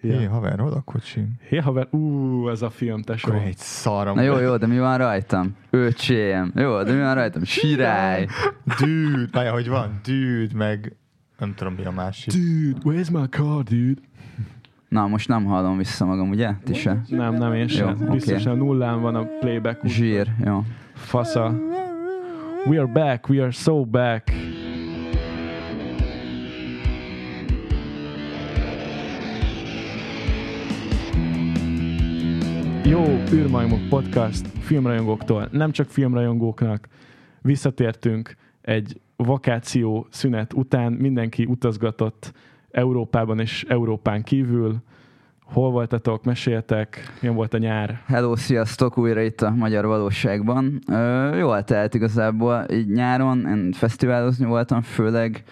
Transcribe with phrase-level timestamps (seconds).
[0.00, 1.34] Hé, haver, hol a kocsim?
[1.48, 3.28] Hé, haver, ú, ez a film, tesó.
[3.28, 4.14] Akkor egy szarom.
[4.14, 5.56] Na jó, jó, de mi van rajtam?
[5.70, 6.52] Öcsém.
[6.54, 7.44] Jó, de mi van rajtam?
[7.44, 8.26] Sirály.
[8.78, 10.00] Dude, várja, hogy van?
[10.04, 10.96] Dude, meg
[11.38, 12.32] nem tudom mi a másik.
[12.32, 14.00] Dude, where's my car, dude?
[14.88, 16.50] Na, most nem hallom vissza magam, ugye?
[16.64, 17.02] Ti se?
[17.08, 17.96] Nem, nem, én sem.
[18.00, 18.60] Jó, Biztosan oké.
[18.60, 19.86] nullán van a playback.
[19.86, 20.64] Zsír, jó.
[20.94, 21.54] Fasza.
[22.66, 24.30] We are back, we are so back.
[32.88, 36.88] Jó űrmajmok podcast filmrajongóktól, nem csak filmrajongóknak.
[37.42, 42.32] Visszatértünk egy vakáció szünet után, mindenki utazgatott
[42.70, 44.76] Európában és Európán kívül.
[45.42, 48.02] Hol voltatok, meséltek, milyen volt a nyár?
[48.06, 50.78] Hello, sziasztok, újra itt a magyar valóságban.
[50.90, 55.42] Ö, jól telt igazából, így nyáron én fesztiválozni voltam, főleg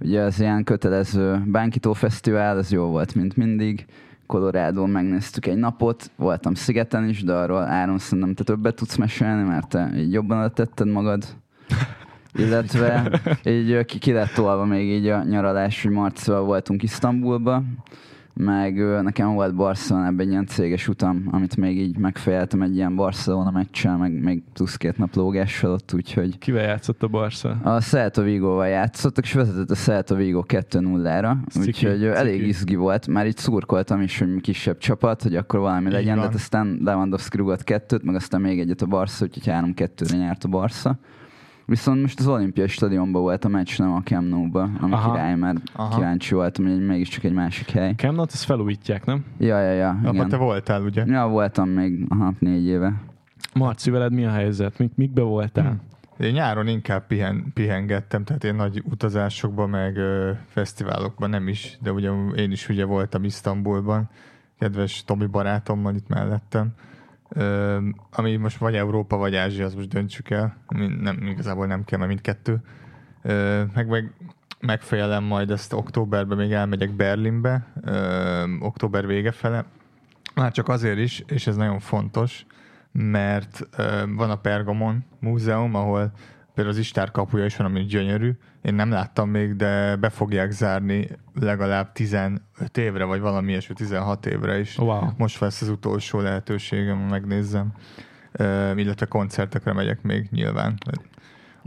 [0.00, 3.86] ugye az ilyen kötelező Bánkító Fesztivál, az jó volt, mint mindig.
[4.32, 9.42] Colorado megnéztük egy napot, voltam szigeten is, de arról Áron szerintem te többet tudsz mesélni,
[9.42, 11.24] mert te így jobban tetted magad.
[12.44, 17.62] Illetve így ki, ki lett tolva még így a nyaralás, hogy marcival voltunk Isztambulba,
[18.44, 23.50] meg nekem volt Barcelonában egy ilyen céges utam, amit még így megfejeltem egy ilyen Barcelona
[23.50, 27.58] meccsel, meg még plusz két nap lógással ott, úgyhogy Kivel játszott a Barca?
[27.62, 33.06] a Celta Vigo-val játszottak, és vezetett a Celta Vigo 2-0-ra, Ciki, úgyhogy elég izgi volt.
[33.06, 36.24] Már így szurkoltam is, hogy kisebb csapat, hogy akkor valami Így legyen, de van.
[36.24, 40.48] hát aztán Lewandowski rugott kettőt, meg aztán még egyet a Barca, úgyhogy 3-2-re nyert a
[40.48, 40.98] Barca.
[41.66, 45.12] Viszont most az olimpiai stadionban volt a meccs, nem a Camp Nou-ba, ami Aha.
[45.12, 45.94] király, mert Aha.
[45.94, 47.94] kíváncsi voltam, hogy mégiscsak egy másik hely.
[47.94, 49.24] Kemnat, ezt felújítják, nem?
[49.38, 50.38] Ja, ja, ja, Abban te igen.
[50.38, 51.04] voltál, ugye?
[51.06, 52.92] Ja, voltam még aha, négy éve.
[53.54, 54.78] Marci, veled mi a helyzet?
[54.78, 55.80] Mik, mikbe voltál?
[56.18, 61.92] Én nyáron inkább pihen, pihengettem, tehát én nagy utazásokban, meg ö, fesztiválokban nem is, de
[61.92, 64.08] ugye én is ugye voltam Isztambulban,
[64.58, 66.68] kedves Tomi barátommal itt mellettem.
[68.10, 70.56] Ami most vagy Európa, vagy Ázsia, az most döntsük el.
[71.00, 72.60] Nem, igazából nem kell, mert mindkettő.
[73.22, 74.12] Ö, meg, meg
[74.62, 77.66] megfejelem majd ezt októberben, még elmegyek Berlinbe,
[78.60, 79.64] október vége fele.
[80.34, 82.46] Már csak azért is, és ez nagyon fontos,
[82.92, 83.68] mert
[84.16, 86.12] van a Pergamon múzeum, ahol
[86.54, 88.30] például az Istár kapuja is van, ami gyönyörű.
[88.62, 92.40] Én nem láttam még, de be fogják zárni legalább 15
[92.76, 94.78] évre, vagy valami ilyesmi, 16 évre is.
[94.78, 95.08] Wow.
[95.16, 97.72] Most lesz az utolsó lehetőségem, megnézzem.
[98.32, 100.78] Ö, illetve koncertekre megyek még nyilván.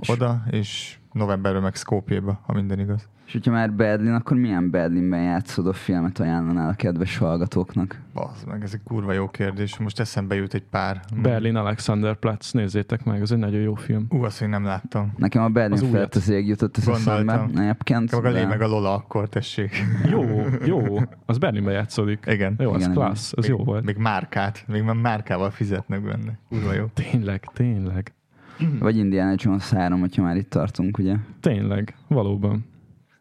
[0.07, 3.07] Oda, és novemberben meg Skopjéba, ha minden igaz.
[3.25, 8.01] És hogyha már Berlin, akkor milyen Berlinben játszódó filmet ajánlanál a kedves hallgatóknak?
[8.13, 9.77] Bazd meg, ez egy kurva jó kérdés.
[9.77, 11.01] Most eszembe jut egy pár.
[11.21, 14.05] Berlin Alexanderplatz, nézzétek meg, ez egy nagyon jó film.
[14.09, 15.13] Ú, azt én nem láttam.
[15.17, 17.47] Nekem a Berlin Az felt az ég jutott az eszembe.
[17.55, 18.11] Egyébként.
[18.11, 19.85] Meg a Lé, de- meg a Lola akkor, tessék.
[20.11, 20.23] Jó,
[20.65, 22.23] jó, az Berlinben játszódik.
[22.27, 22.55] Igen.
[22.59, 23.85] Jó, az Igen, klassz, az még, jó volt.
[23.85, 26.37] Még márkát, még már márkával fizetnek benne.
[26.49, 26.85] Kurva jó.
[26.93, 28.13] Tényleg, tényleg,
[28.79, 31.15] Vagy Indiana Jones 3, hogyha már itt tartunk, ugye?
[31.39, 32.65] tényleg, valóban.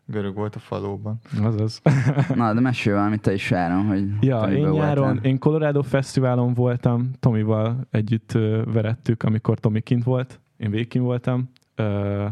[0.06, 1.18] Görög volt a falóban.
[1.42, 1.80] Azaz.
[2.34, 5.24] Na, de mesélj valamit te is, Áron, hogy Ja, én nyáron, voltál.
[5.24, 8.32] én Colorado Fesztiválon voltam, Tomival együtt
[8.72, 11.50] verettük, amikor Tomi kint volt, én végig voltam.
[11.74, 12.24] Ö,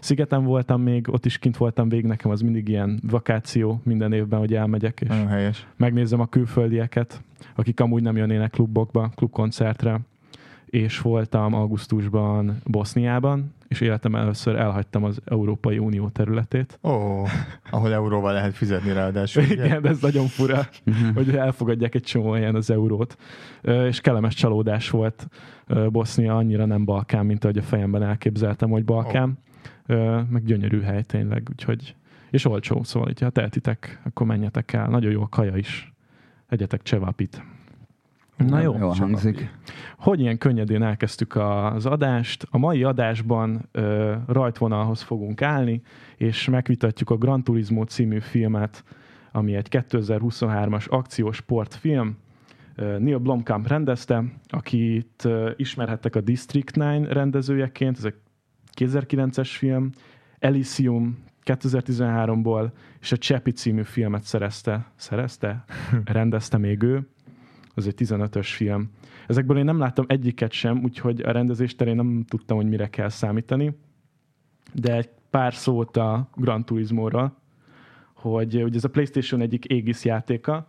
[0.00, 4.38] Szigeten voltam még, ott is kint voltam végig, nekem az mindig ilyen vakáció minden évben,
[4.38, 5.66] hogy elmegyek, és Nagyon helyes.
[5.76, 7.22] megnézem a külföldieket,
[7.54, 10.00] akik amúgy nem jönnének klubokba, klubkoncertre,
[10.70, 16.78] és voltam augusztusban Boszniában, és életem először elhagytam az Európai Unió területét.
[16.82, 16.90] Ó,
[17.70, 19.42] ahol euróval lehet fizetni ráadásul.
[19.42, 19.64] ugye?
[19.64, 20.68] Igen, ez nagyon fura,
[21.14, 23.16] hogy elfogadják egy csomó ilyen az eurót.
[23.62, 25.28] És kellemes csalódás volt
[25.88, 29.38] Bosznia, annyira nem Balkán, mint ahogy a fejemben elképzeltem, hogy Balkán.
[29.86, 31.94] Ö, Meg gyönyörű hely tényleg, úgyhogy
[32.30, 34.88] és olcsó, szóval, ha tehetitek, akkor menjetek el.
[34.88, 35.92] Nagyon jó a kaja is.
[36.48, 37.42] Egyetek csevapit.
[38.48, 38.76] Na jó.
[38.78, 39.50] Jól hangzik.
[39.98, 42.46] Hogy ilyen könnyedén elkezdtük a- az adást.
[42.50, 45.82] A mai adásban ö, rajtvonalhoz fogunk állni,
[46.16, 48.84] és megvitatjuk a Gran Turismo című filmet,
[49.32, 52.16] ami egy 2023-as akciós sportfilm.
[52.76, 58.14] Neil Blomkamp rendezte, akit ö, ismerhettek a District 9 rendezőjeként, ez egy
[58.76, 59.90] 2009-es film,
[60.38, 62.70] Elysium 2013-ból,
[63.00, 64.86] és a Csepi című filmet szerezte.
[64.96, 65.64] Szerezte?
[66.04, 67.08] Rendezte még ő.
[67.80, 68.90] Ez egy 15-ös film.
[69.26, 73.08] Ezekből én nem láttam egyiket sem, úgyhogy a rendezés terén nem tudtam, hogy mire kell
[73.08, 73.76] számítani.
[74.72, 77.36] De egy pár szót a Gran Turismo-ról,
[78.14, 80.68] hogy ugye ez a PlayStation egyik égisz játéka,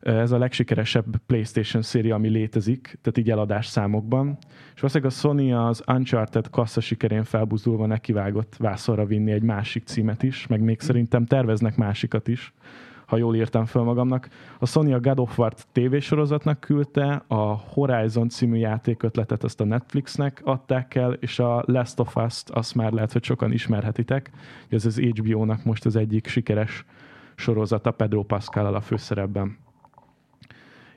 [0.00, 4.38] ez a legsikeresebb PlayStation széria, ami létezik, tehát így eladás számokban.
[4.74, 10.22] És valószínűleg a Sony az Uncharted kassza sikerén felbuzulva nekivágott vászorra vinni egy másik címet
[10.22, 12.52] is, meg még szerintem terveznek másikat is,
[13.14, 14.28] ha jól írtam fel magamnak.
[14.58, 20.40] A Sony a God of War tévésorozatnak küldte, a Horizon című játékötletet azt a Netflixnek
[20.44, 24.30] adták el, és a Last of Us-t azt már lehet, hogy sokan ismerhetitek.
[24.68, 26.84] Ez az HBO-nak most az egyik sikeres
[27.34, 29.58] sorozata Pedro Pascal a főszerepben.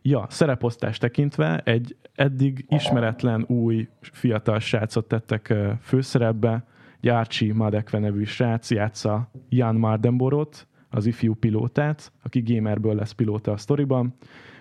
[0.02, 6.66] Ja, szereposztás tekintve egy eddig ismeretlen új fiatal srácot tettek főszerepbe,
[7.02, 13.58] Járcsi Madekve nevű srác játsza Jan Mardenborot, az ifjú pilótát, aki gamerből lesz pilóta a
[13.58, 14.14] sztoriban,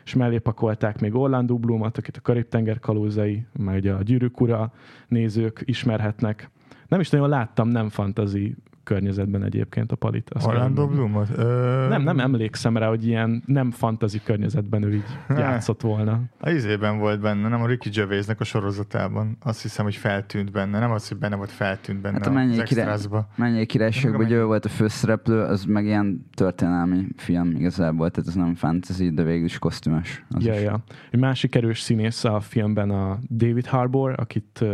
[0.04, 4.72] és mellé pakolták még Orlando Bloomot, akit a Karib-tenger kalózai, majd a Gyűrűk Ura
[5.08, 6.50] nézők ismerhetnek.
[6.88, 8.54] Nem is nagyon láttam nem fantazi
[8.86, 10.30] környezetben egyébként a palit.
[10.44, 11.28] Orlando Bloomot?
[11.36, 11.86] Ö...
[11.88, 16.20] Nem, nem emlékszem rá, hogy ilyen nem fantazi környezetben ő így játszott volna.
[16.40, 19.36] A izében volt benne, nem a Ricky Gervaisnek a sorozatában.
[19.42, 20.78] Azt hiszem, hogy feltűnt benne.
[20.78, 22.98] Nem az, hogy benne volt, feltűnt benne hát a mennyi, király,
[23.36, 28.34] mennyi királyságban, hogy ő volt a főszereplő, az meg ilyen történelmi film igazából, tehát ez
[28.34, 30.24] nem fantasy, de végül is kosztümös.
[30.38, 30.78] Ja, ja.
[31.10, 34.64] Egy másik erős színész a filmben a David Harbour, akit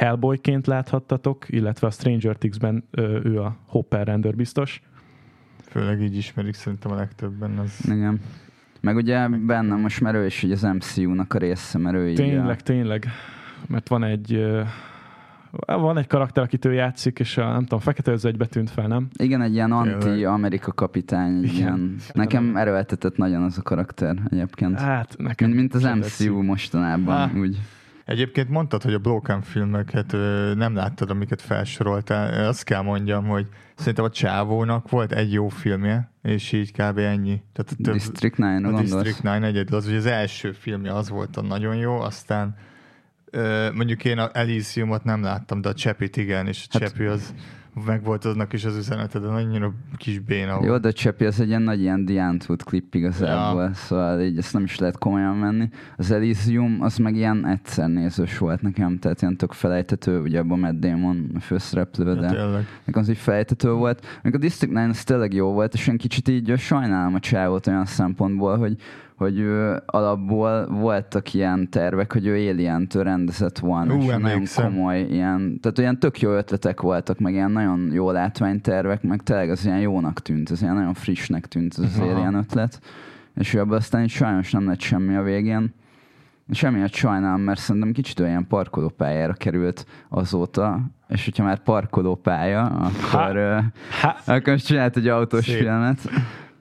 [0.00, 2.84] Hellboyként láthattatok, illetve a Stranger Things-ben
[3.24, 4.82] ő a Hopper rendőr biztos.
[5.62, 7.58] Főleg így ismerik szerintem a legtöbben.
[7.58, 7.80] Az...
[7.84, 8.20] Igen.
[8.80, 12.56] Meg ugye benne most már ő is hogy az MCU-nak a része, mert ő Tényleg,
[12.56, 13.06] így, tényleg.
[13.66, 14.46] Mert van egy
[15.66, 19.08] van egy karakter, akit ő játszik, és a, nem tudom, fekete egybe tűnt fel, nem?
[19.18, 21.42] Igen, egy ilyen anti-Amerika kapitány.
[21.44, 24.80] Egy ilyen, nekem erőltetett nagyon az a karakter egyébként.
[24.80, 27.36] Hát, nekem mint, mint az MCU mostanában, ah.
[27.36, 27.58] úgy.
[28.10, 32.48] Egyébként mondtad, hogy a Blókán filmeket ö, nem láttad, amiket felsoroltál.
[32.48, 36.98] Azt kell mondjam, hogy szerintem a Csávónak volt egy jó filmje, és így kb.
[36.98, 37.42] ennyi.
[37.52, 39.76] Tehát a több, District 9 a District 9 egyedül.
[39.76, 42.56] Az, hogy az első filmje az volt a nagyon jó, aztán
[43.30, 47.04] ö, mondjuk én a Elysiumot nem láttam, de a Csepit igen, és a hát, Csepi
[47.04, 47.34] az
[47.86, 50.66] meg volt aznak is az üzenete, de nagyon kis béna volt.
[50.66, 53.74] Jó, de Csepi az egy ilyen nagy ilyen Diantwood klip igazából, ja.
[53.74, 55.68] szóval így ezt nem is lehet komolyan menni.
[55.96, 60.58] Az Elysium az meg ilyen egyszer nézős volt nekem, tehát ilyen tök felejtető, ugye abban
[60.58, 64.06] Matt Damon a főszereplő, de ja, nekem az így felejtető volt.
[64.22, 67.66] Még a District 9 az tényleg jó volt, és én kicsit így sajnálom a csávot
[67.66, 68.76] olyan szempontból, hogy
[69.20, 75.60] hogy ő alapból voltak ilyen tervek, hogy ő Alien-től rendezett volna, és nagyon komoly ilyen,
[75.60, 79.78] tehát olyan tök jó ötletek voltak, meg ilyen nagyon jó látványtervek, meg tényleg az ilyen
[79.78, 82.80] jónak tűnt, az ilyen nagyon frissnek tűnt az, az Alien ötlet,
[83.34, 85.74] és ő abban aztán így sajnos nem lett semmi a végén.
[86.48, 93.36] És emiatt sajnálom, mert szerintem kicsit olyan parkolópályára került azóta, és hogyha már parkolópálya, akkor,
[94.00, 94.14] ha.
[94.24, 94.34] Ha.
[94.34, 95.56] akkor csinált egy autós Szép.
[95.56, 95.98] filmet.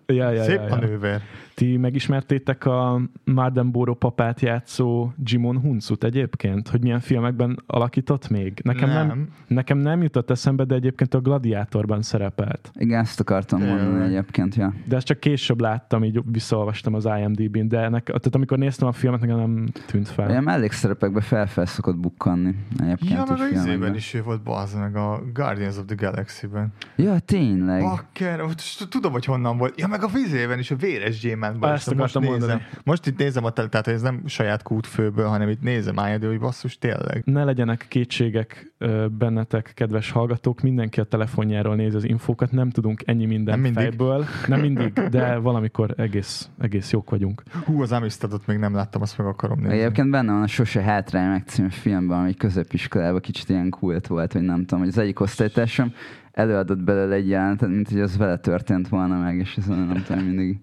[0.06, 0.70] Ja, ja, Szép ja, ja.
[0.70, 1.22] manőver.
[1.60, 6.68] Ti megismertétek a Mardenboro papát játszó Jimon Huncut egyébként?
[6.68, 8.60] Hogy milyen filmekben alakított még?
[8.64, 9.08] Nekem nem.
[9.08, 12.72] nem, nekem nem jutott eszembe, de egyébként a Gladiátorban szerepelt.
[12.76, 14.74] Igen, ezt akartam mondani egyébként, ja.
[14.86, 18.92] De ezt csak később láttam, így visszaolvastam az IMDb-n, de nek, tehát amikor néztem a
[18.92, 20.30] filmet, nekem nem tűnt fel.
[20.30, 23.12] Ilyen mellékszerepekbe fel szokott bukkanni egyébként.
[23.12, 26.74] Ja, meg a izében is ő volt, bazd meg a Guardians of the Galaxy-ben.
[26.96, 27.82] Ja, tényleg.
[27.82, 28.42] Bakker,
[28.90, 29.80] tudom, hogy honnan volt.
[29.80, 31.74] Ja, meg a vizében is, a véres gyémán Batmanben.
[31.74, 32.66] Ezt most nézem, mondani.
[32.84, 36.40] most itt nézem a tele, tehát ez nem saját kútfőből, hanem itt nézem IMD, hogy
[36.40, 37.22] basszus, tényleg.
[37.25, 38.74] Ne legyenek kétségek
[39.18, 43.81] bennetek, kedves hallgatók, mindenki a telefonjáról nézi az infókat, nem tudunk ennyi mindent nem mindig.
[43.81, 44.26] fejből.
[44.48, 47.44] Nem mindig, de valamikor egész, egész jók vagyunk.
[47.66, 49.77] Hú, az Amistadot még nem láttam, azt meg akarom nézni.
[49.77, 54.42] Egyébként benne van a Sose hátrány megcímű filmben, ami középiskolában kicsit ilyen kult volt, hogy
[54.42, 55.94] nem tudom, hogy az egyik osztálytársam
[56.39, 60.24] előadott belőle egy jelentet, mint hogy az vele történt volna meg, és ez nem tudom,
[60.24, 60.60] mindig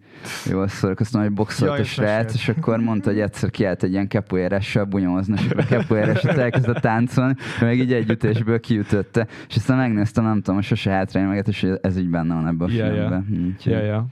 [0.50, 4.84] jól szórakoztam, hogy boxolt a srác, és akkor mondta, hogy egyszer kiállt egy ilyen capoeiressel
[4.84, 10.24] bunyomozni, és akkor a capoeiresset elkezdett táncolni, meg így egy ütésből kiütötte, és aztán megnéztem,
[10.24, 13.26] nem tudom, sose hátrány meg, és ez így benne van ebben a yeah, filmben.
[13.30, 13.64] Yeah.
[13.64, 14.04] Yeah, yeah.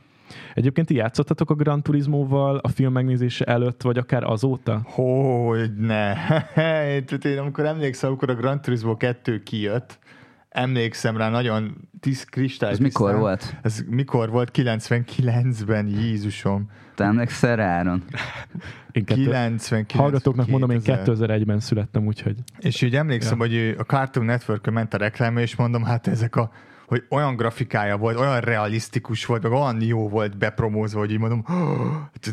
[0.55, 4.81] Egyébként ti játszottatok a Gran Turismo-val a film megnézése előtt, vagy akár azóta?
[4.85, 6.13] Hogy ne.
[7.25, 9.99] Én amikor emlékszem, akkor a Gran Turismo 2 kijött,
[10.55, 12.71] emlékszem rá nagyon tiszt kristály.
[12.71, 13.57] Ez mikor volt?
[13.63, 14.51] Ez mikor volt?
[14.55, 16.71] 99-ben, Jézusom.
[16.95, 18.05] Te emlékszel rá, Áron?
[18.91, 20.51] Én 99, Hallgatóknak 2000.
[20.51, 22.37] mondom, én 2001-ben születtem, úgyhogy...
[22.59, 23.47] És így emlékszem, ja.
[23.47, 26.51] hogy a Cartoon network ment a reklám, és mondom, hát ezek a
[26.87, 31.45] hogy olyan grafikája volt, olyan realisztikus volt, meg olyan jó volt bepromózva, hogy így mondom,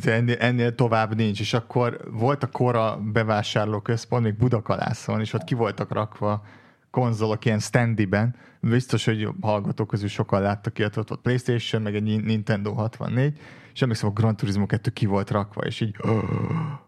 [0.05, 1.39] ennél, ennél tovább nincs.
[1.39, 6.43] És akkor volt a Kora bevásárlóközpont, még Budakalászon, és ott ki voltak rakva
[6.91, 12.23] konzolok ilyen standiben, biztos, hogy hallgatók közül sokan láttak ilyet, ott volt Playstation, meg egy
[12.23, 13.39] Nintendo 64,
[13.73, 15.95] és emlékszem, a Gran Turismo 2 ki volt rakva, és így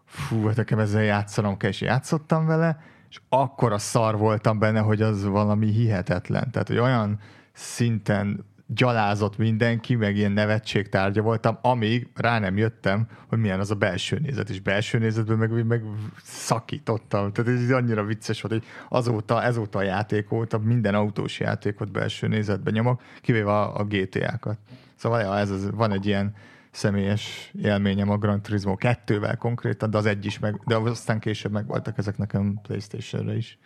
[0.04, 2.78] fú, hát nekem ezzel játszanom kell, és játszottam vele,
[3.10, 6.50] és akkor a szar voltam benne, hogy az valami hihetetlen.
[6.50, 7.18] Tehát, hogy olyan
[7.52, 13.70] szinten gyalázott mindenki, meg ilyen nevetség tárgya voltam, amíg rá nem jöttem, hogy milyen az
[13.70, 15.82] a belső nézet, és belső nézetben meg, meg
[16.22, 17.32] szakítottam.
[17.32, 22.26] Tehát ez annyira vicces volt, hogy azóta, ezóta a játék óta minden autós játékot belső
[22.26, 24.58] nézetben nyomok, kivéve a, a GTA-kat.
[24.94, 26.34] Szóval ja, ez az, van egy ilyen
[26.70, 31.52] személyes élményem a Gran Turismo 2-vel konkrétan, de az egy is meg, de aztán később
[31.52, 33.58] meg voltak ezek nekem Playstation-re is.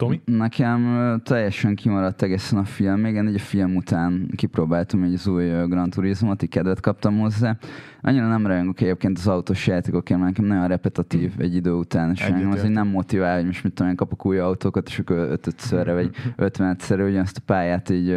[0.00, 0.20] Tomi?
[0.24, 5.48] Nekem teljesen kimaradt egészen a film, még egy a film után kipróbáltam egy az új
[5.48, 7.56] Gran Turismo-t, így kedvet kaptam hozzá.
[8.02, 12.20] Annyira nem rajongok egyébként az autós játékokért, mert nekem nagyon repetitív egy idő után, és
[12.20, 15.92] engem az nem motivál, hogy most mit tudom, én kapok új autókat, és akkor ötötszörre
[15.92, 18.08] vagy ötvenegyszerre ugyanazt a pályát így,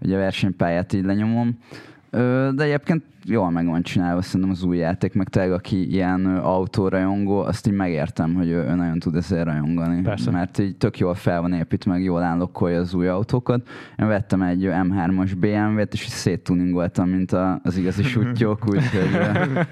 [0.00, 1.58] ugye a versenypályát így lenyomom.
[2.10, 7.38] De egyébként jól meg van csinálva szerintem az új játék, meg tényleg aki ilyen autórajongó,
[7.40, 10.02] azt így megértem, hogy ő, ő nagyon tud ezzel rajongani.
[10.02, 10.30] Persze.
[10.30, 13.68] Mert így tök jól fel van építve, meg jól állokkolja az új autókat.
[13.98, 19.10] Én vettem egy M3-as BMW-t, és széttuningoltam, mint a, az igazi sutyók, úgyhogy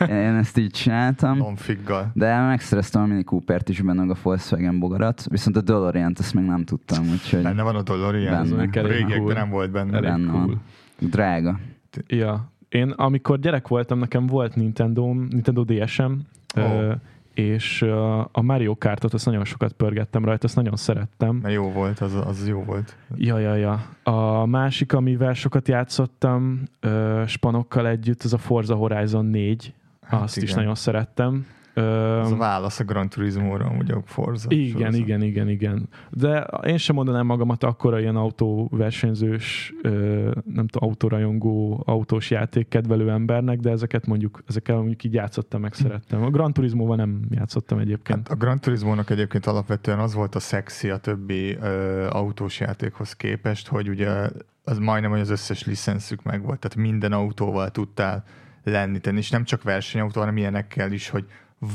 [0.09, 1.39] én ezt így csináltam.
[1.39, 2.11] Bonfiggal.
[2.15, 6.45] De megszereztem a Mini Cooper-t is benne, a Volkswagen bogarat, viszont a DeLorean-t ezt még
[6.45, 7.43] nem tudtam, úgyhogy...
[7.43, 8.83] Benne van a DeLorean, benne.
[8.83, 9.97] Régiekben nem volt benne.
[9.97, 10.47] Elég benne cool.
[10.47, 10.63] van.
[10.99, 11.59] Drága.
[12.07, 16.21] Ja, én amikor gyerek voltam, nekem volt Nintendo, Nintendo DS-em,
[16.57, 16.93] oh.
[17.35, 17.83] és
[18.33, 21.37] a Mario Kartot azt nagyon sokat pörgettem rajta, azt nagyon szerettem.
[21.37, 22.97] Mert jó volt, az, az jó volt.
[23.15, 23.87] Ja, ja, ja.
[24.03, 26.63] A másik, amivel sokat játszottam
[27.27, 29.75] spanokkal együtt, az a Forza Horizon 4.
[30.03, 30.49] Hát azt igen.
[30.49, 31.47] is nagyon szerettem.
[31.77, 34.47] Ez a válasz a Gran Turismo-ra, ugye a Forza.
[34.51, 35.01] Igen, sorozat.
[35.01, 35.89] igen, igen, igen.
[36.11, 39.75] De én sem mondanám magamat akkora ilyen autóversenyzős,
[40.45, 45.75] nem tudom, autorajongó, autós játék kedvelő embernek, de ezeket mondjuk, ezekkel mondjuk így játszottam, meg
[45.75, 46.23] szerettem.
[46.23, 48.29] A Gran Turismo-val nem játszottam egyébként.
[48.29, 53.13] Hát a Gran Turismo-nak egyébként alapvetően az volt a szexi a többi ö, autós játékhoz
[53.13, 54.31] képest, hogy ugye
[54.65, 58.25] az majdnem, hogy az összes licenszük meg volt, tehát minden autóval tudtál
[58.65, 61.27] lenni, és nem csak versenyautó, hanem ilyenekkel is, hogy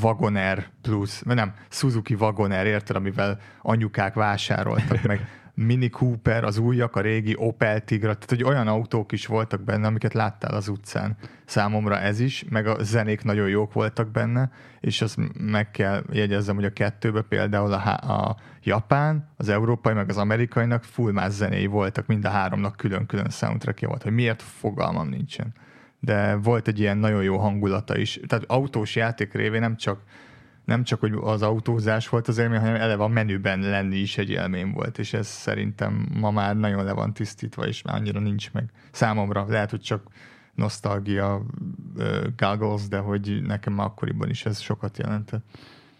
[0.02, 5.28] Wagoner Plus, vagy nem, Suzuki Wagoner, érted, amivel anyukák vásároltak meg.
[5.54, 9.86] Mini Cooper, az újak, a régi Opel Tigra, tehát hogy olyan autók is voltak benne,
[9.86, 11.16] amiket láttál az utcán.
[11.44, 16.54] Számomra ez is, meg a zenék nagyon jók voltak benne, és azt meg kell jegyezzem,
[16.54, 21.66] hogy a kettőben például a, a japán, az európai, meg az amerikainak full más zenéi
[21.66, 25.54] voltak, mind a háromnak külön-külön soundtrackja volt, hogy miért fogalmam nincsen
[26.04, 28.20] de volt egy ilyen nagyon jó hangulata is.
[28.26, 30.00] Tehát autós játék révén nem csak,
[30.64, 34.30] nem csak hogy az autózás volt az élmény, hanem eleve a menüben lenni is egy
[34.30, 38.52] élmény volt, és ez szerintem ma már nagyon le van tisztítva, és már annyira nincs
[38.52, 38.70] meg.
[38.90, 40.02] Számomra lehet, hogy csak
[40.54, 41.42] nosztalgia
[41.96, 45.44] uh, goggles, de hogy nekem már akkoriban is ez sokat jelentett.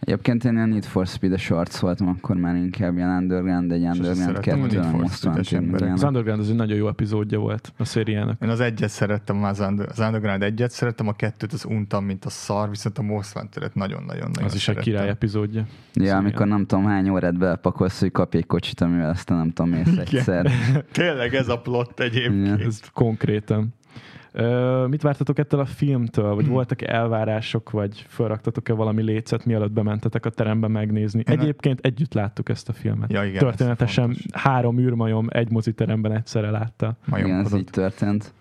[0.06, 4.38] Egyébként én ilyen Need for Speed-es arc voltam, akkor már inkább ilyen Underground, egy Underground
[4.38, 8.42] 2, nem Most Az Underground az egy nagyon jó epizódja volt a szériának.
[8.42, 12.30] Én az egyet szerettem, az, az Underground egyet szerettem, a kettőt az untam, mint a
[12.30, 15.66] szar, viszont a Most Wanted-et nagyon-nagyon nagyon Az is egy király epizódja.
[15.94, 19.70] Ja, amikor nem tudom hány órát belepakolsz, hogy kapj egy kocsit, amivel aztán nem tudom,
[19.70, 20.50] mész egyszer.
[20.92, 22.60] Tényleg ez a plot egyébként.
[22.60, 23.74] Ez konkrétan.
[24.32, 26.34] Ö, mit vártatok ettől a filmtől?
[26.34, 26.52] Vagy hmm.
[26.52, 31.22] voltak elvárások, vagy felraktatok-e valami lécet, mielőtt bementetek a terembe megnézni?
[31.26, 31.86] Én Egyébként a...
[31.86, 33.12] együtt láttuk ezt a filmet.
[33.12, 36.96] Ja, igen, Történetesen három űrmajom egy moziteremben egyszerre látta.
[37.16, 38.34] Igen, ez így történt.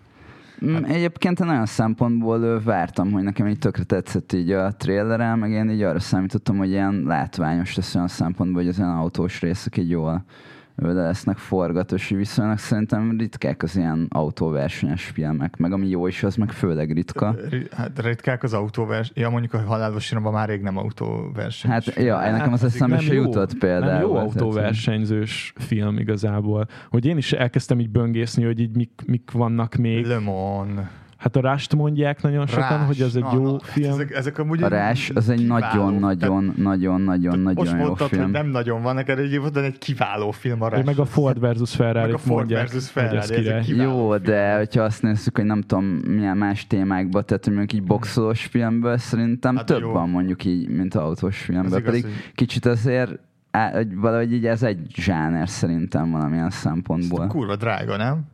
[0.64, 5.38] Mm, hát- egyébként én olyan szempontból vártam, hogy nekem így tökre tetszett így a trailerem,
[5.38, 9.40] meg én így arra számítottam, hogy ilyen látványos lesz olyan szempontból, hogy az olyan autós
[9.40, 10.24] részek így jól
[10.74, 12.58] vele lesznek forgatósi viszonylag.
[12.58, 17.36] Szerintem ritkák az ilyen autóversenyes filmek, meg ami jó is, az meg főleg ritka.
[17.70, 21.70] Hát ritkák az autóvers, ja mondjuk a halálos már rég nem autóverseny.
[21.70, 23.92] Hát ja, hát, nekem az eszembe se jutott például.
[23.92, 26.66] Nem jó autóversenyzős film igazából.
[26.90, 30.06] Hogy én is elkezdtem így böngészni, hogy így mik, mik vannak még.
[30.06, 30.80] Le Mans.
[31.22, 33.92] Hát a Rást mondják nagyon sokan, Rás, hogy ez egy na, jó na, hát film.
[33.92, 38.22] Ezek, ezek amúgy a Rás az egy nagyon-nagyon-nagyon-nagyon jó mondtad, film.
[38.22, 40.84] hogy nem nagyon van neked egy de egy kiváló film a Rás.
[40.84, 44.82] Meg a Ford versus Ferrari meg a Ford mondják, versus Ferrari, ez Jó, de hogyha
[44.82, 49.56] azt nézzük, hogy nem tudom milyen más témákba, tehát hogy mondjuk így boxolós filmből szerintem
[49.56, 49.92] hát több jó.
[49.92, 51.74] van mondjuk így, mint autós filmből.
[51.74, 52.32] Ez Pedig igaz, hogy...
[52.34, 53.18] kicsit azért
[53.50, 57.26] á, valahogy így ez egy zsáner szerintem valamilyen szempontból.
[57.26, 58.30] Kurva drága, nem?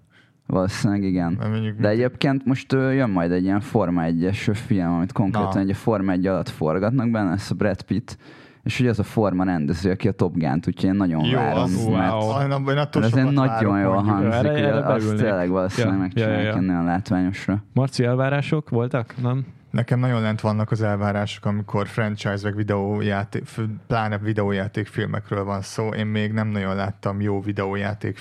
[0.49, 1.39] Valószínűleg igen.
[1.79, 5.61] De egyébként most jön majd egy ilyen Forma 1-es film, amit konkrétan Na.
[5.61, 8.17] egy a Forma 1 alatt forgatnak benne, ez a Brad Pitt,
[8.63, 11.63] és ugye az a forma rendező, aki a Top Gun-t, úgyhogy én nagyon jó, várom.
[11.63, 12.59] Az, mert, wow.
[12.65, 16.61] mert ez egy nagyon jó hangzik, erre azt tényleg valószínűleg ja, megcsinálják ja, ja, ja.
[16.61, 17.65] nagyon látványosra.
[17.73, 19.15] Marci, elvárások voltak?
[19.23, 19.47] Nem?
[19.71, 23.45] Nekem nagyon lent vannak az elvárások, amikor franchise meg videójáték,
[23.87, 25.89] pláne videójáték filmekről van szó.
[25.89, 28.17] Én még nem nagyon láttam jó videójáték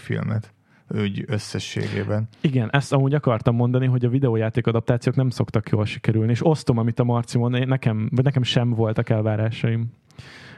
[0.90, 2.28] úgy összességében.
[2.42, 6.78] Igen, ezt amúgy akartam mondani, hogy a videójáték adaptációk nem szoktak jól sikerülni, és osztom,
[6.78, 9.86] amit a Marci mond, nekem, vagy nekem sem voltak elvárásaim.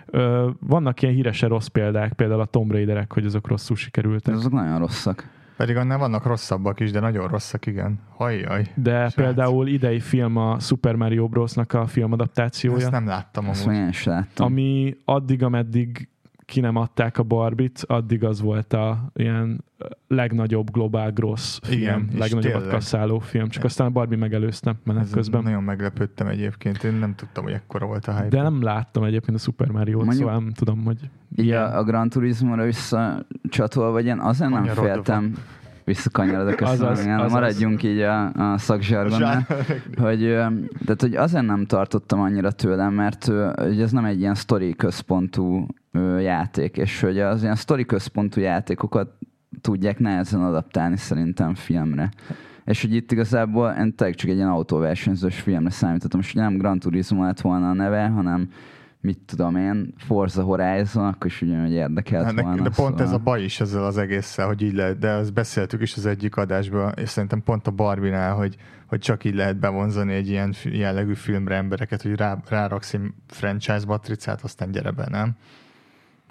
[0.05, 4.35] Ö, vannak ilyen híresen rossz példák, például a Tomb Raiderek, hogy azok rosszul sikerültek.
[4.35, 5.29] Azok nagyon rosszak.
[5.57, 7.99] Pedig annál vannak rosszabbak is, de nagyon rosszak, igen.
[8.15, 8.71] Hajjaj.
[8.75, 9.13] De Srác.
[9.13, 12.77] például idei film a Super Mario Bros.-nak a filmadaptációja.
[12.77, 13.77] Ezt nem láttam Ezt amúgy.
[13.77, 14.45] én sem láttam.
[14.45, 16.09] ami addig, ameddig
[16.49, 19.63] ki nem adták a Barbit, addig az volt a ilyen
[20.07, 25.11] legnagyobb globál grossz film, Igen, legnagyobbat kasszáló film, csak aztán a Barbie megelőzte menet Ez
[25.11, 25.43] közben.
[25.43, 26.83] Nagyon meglepődtem egyébként.
[26.83, 28.27] Én nem tudtam, hogy ekkora volt a hype.
[28.27, 31.83] De nem láttam egyébként a Super Mario-t, Mondjuk- szóval nem tudom, hogy Így a, a
[31.83, 35.33] Gran Turismo-ra visszacsatolva, vagy én azért nem féltem,
[35.83, 37.31] visszakanyarodok, Azaz, igen, azaz.
[37.31, 39.45] maradjunk így a, a szakzsargonnál.
[39.97, 40.19] hogy,
[40.85, 43.25] tehát, hogy azért nem tartottam annyira tőlem, mert
[43.55, 45.67] hogy ez nem egy ilyen sztori központú
[46.19, 49.09] játék, és hogy az ilyen sztori központú játékokat
[49.61, 52.09] tudják nehezen adaptálni szerintem filmre.
[52.65, 56.79] És hogy itt igazából én tényleg csak egy ilyen autóversenyzős filmre számítottam, és nem Gran
[56.79, 58.49] Turismo lett volna a neve, hanem
[59.01, 62.55] mit tudom én, Forza Horizon, akkor is ugyanúgy érdekelt Hát, volna.
[62.55, 63.01] de pont szóval.
[63.05, 66.05] ez a baj is ezzel az egésszel, hogy így lehet, de azt beszéltük is az
[66.05, 68.55] egyik adásban, és szerintem pont a Barbinál, hogy,
[68.87, 73.85] hogy csak így lehet bevonzani egy ilyen jellegű filmre embereket, hogy rá, ráraksz egy franchise
[73.87, 75.35] matricát, aztán gyere be, nem?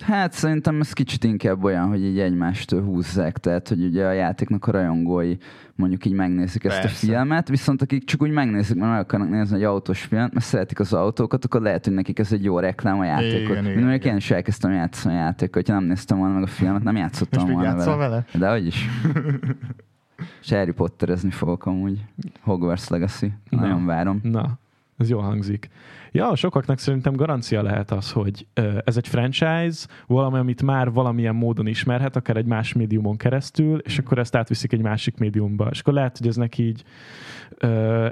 [0.00, 4.66] Hát szerintem ez kicsit inkább olyan, hogy így egymástól húzzák, tehát hogy ugye a játéknak
[4.66, 5.36] a rajongói
[5.74, 7.06] mondjuk így megnézik ezt Persze.
[7.06, 10.44] a filmet, viszont akik csak úgy megnézik, mert meg akarnak nézni egy autós filmet, mert
[10.46, 13.40] szeretik az autókat, akkor lehet, hogy nekik ez egy jó reklám a játékot.
[13.40, 14.12] Igen, igen, Mint mondjuk igen.
[14.12, 17.46] én is elkezdtem játszani a játékot, hogyha nem néztem volna meg a filmet, nem játszottam
[17.46, 17.96] még volna vele.
[17.96, 18.24] vele?
[18.32, 18.86] De hogy is.
[20.42, 22.04] És Harry Potterezni fogok amúgy.
[22.40, 23.32] Hogwarts Legacy.
[23.48, 23.60] Na.
[23.60, 24.20] Nagyon várom.
[24.22, 24.58] Na,
[24.96, 25.68] ez jól hangzik.
[26.12, 28.46] Ja, sokaknak szerintem garancia lehet az, hogy
[28.84, 33.98] ez egy franchise, valami, amit már valamilyen módon ismerhet, akár egy más médiumon keresztül, és
[33.98, 35.68] akkor ezt átviszik egy másik médiumba.
[35.70, 36.84] És akkor lehet, hogy ez neki így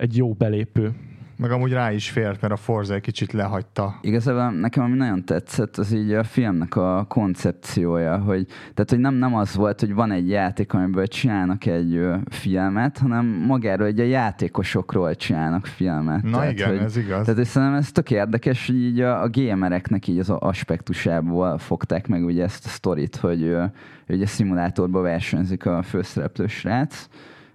[0.01, 0.93] egy jó belépő.
[1.39, 3.99] Meg amúgy rá is fért, mert a Forza egy kicsit lehagyta.
[4.01, 9.15] Igazából nekem ami nagyon tetszett, az így a filmnek a koncepciója, hogy, tehát, hogy nem,
[9.15, 14.01] nem az volt, hogy van egy játék, amiből csinálnak egy ö, filmet, hanem magáról, hogy
[14.01, 16.23] a játékosokról csinálnak filmet.
[16.23, 17.25] Na tehát, igen, hogy, ez igaz.
[17.25, 22.09] Tehát és szerintem ez tök érdekes, hogy így a, a gamereknek így az aspektusából fogták
[22.09, 23.65] meg ugye ezt a sztorit, hogy ö,
[24.09, 27.09] ugye szimulátorban versenyzik a főszereplő srác,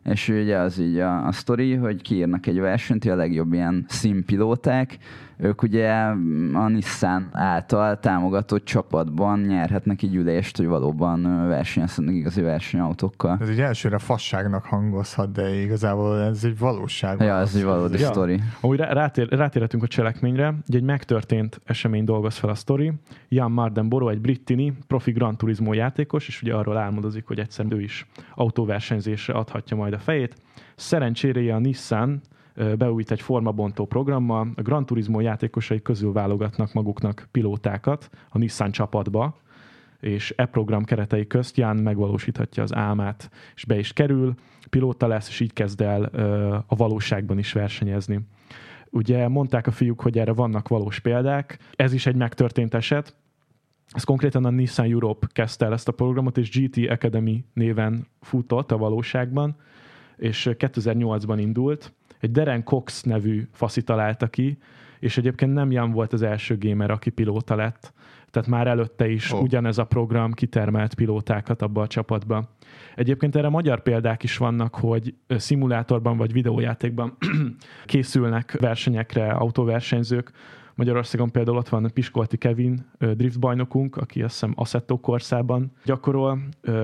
[0.06, 4.98] és ugye az így a, a sztori, hogy kiírnak egy versenyt, a legjobb ilyen színpilóták,
[5.42, 5.92] ők ugye
[6.54, 13.38] a Nissan által támogatott csapatban nyerhetnek így ülést, hogy valóban versenyezhetnek igazi versenyautókkal.
[13.42, 17.20] Ez egy elsőre fasságnak hangozhat, de igazából ez egy valóság.
[17.20, 18.08] Ja, ez egy valódi Ja.
[18.08, 18.42] sztori.
[18.62, 22.94] Rá- rátér, rátérhetünk a cselekményre, ugye egy megtörtént esemény dolgoz fel a sztori.
[23.30, 27.82] Jan Mardenborough egy brittini, profi Gran Turismo játékos, és ugye arról álmodozik, hogy egyszer ő
[27.82, 30.36] is autóversenyzésre adhatja majd a fejét.
[30.76, 32.22] Szerencsére a Nissan
[32.78, 39.36] beújít egy formabontó programmal, a Gran Turismo játékosai közül válogatnak maguknak pilótákat a Nissan csapatba,
[40.00, 44.34] és e program keretei közt Ján megvalósíthatja az álmát, és be is kerül,
[44.70, 46.04] pilóta lesz, és így kezd el
[46.68, 48.20] a valóságban is versenyezni.
[48.90, 53.16] Ugye mondták a fiúk, hogy erre vannak valós példák, ez is egy megtörtént eset,
[53.94, 58.72] ez konkrétan a Nissan Europe kezdte el ezt a programot, és GT Academy néven futott
[58.72, 59.56] a valóságban,
[60.18, 61.94] és 2008-ban indult.
[62.22, 64.58] Egy Darren Cox nevű faszi találta ki,
[65.00, 67.94] és egyébként nem Jan volt az első gamer, aki pilóta lett.
[68.30, 69.42] Tehát már előtte is oh.
[69.42, 72.50] ugyanez a program kitermelt pilótákat abba a csapatba.
[72.96, 77.18] Egyébként erre magyar példák is vannak, hogy szimulátorban vagy videójátékban
[77.86, 80.32] készülnek versenyekre autóversenyzők.
[80.76, 86.40] Magyarországon például ott van Piskolti Kevin, ö, drift bajnokunk, aki azt hiszem Assetto Corszában gyakorol.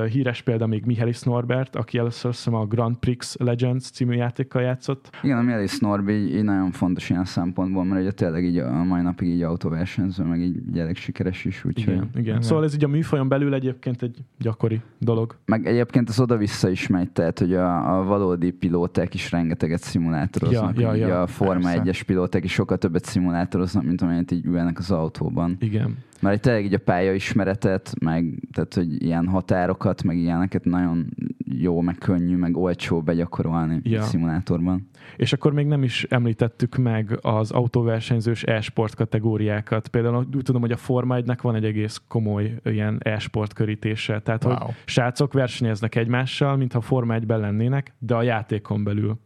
[0.10, 4.62] Híres példa még Michaelis Norbert, aki először azt hiszem a Grand Prix Legends című játékkal
[4.62, 5.10] játszott.
[5.24, 8.84] Igen, a Melis Norby így, így nagyon fontos ilyen szempontból, mert ugye tényleg így a
[8.84, 11.94] mai napig így autóversenyző, meg így, elég sikeres is, úgyhogy...
[11.94, 12.42] Igen, igen.
[12.42, 15.36] Szóval ez így a műfajon belül egyébként egy gyakori dolog.
[15.46, 20.80] Meg egyébként az oda-vissza is megy, tehát hogy a, a valódi pilóták is rengeteget szimulátoroznak.
[20.80, 21.82] Ja, ja, ja, a Forma persze.
[21.86, 25.58] 1-es pilóták is sokkal többet szimulátoroznak, mint amennyit így ülnek az autóban.
[25.60, 25.98] Igen.
[26.22, 31.06] Mert egy tényleg így a pályaismeretet, meg tehát, hogy ilyen határokat, meg ilyeneket nagyon
[31.46, 34.02] jó, meg könnyű, meg olcsó begyakorolni Ja.
[34.02, 34.90] szimulátorban.
[35.18, 39.88] És akkor még nem is említettük meg az autóversenyzős e-sport kategóriákat.
[39.88, 44.20] Például úgy tudom, hogy a Forma 1 van egy egész komoly ilyen e-sport körítése.
[44.20, 44.54] Tehát, wow.
[44.54, 44.66] Wow.
[44.66, 49.20] hogy srácok versenyeznek egymással, mintha Forma 1-ben lennének, de a játékon belül.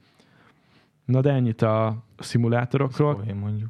[1.12, 3.24] Na de ennyit a szimulátorokról.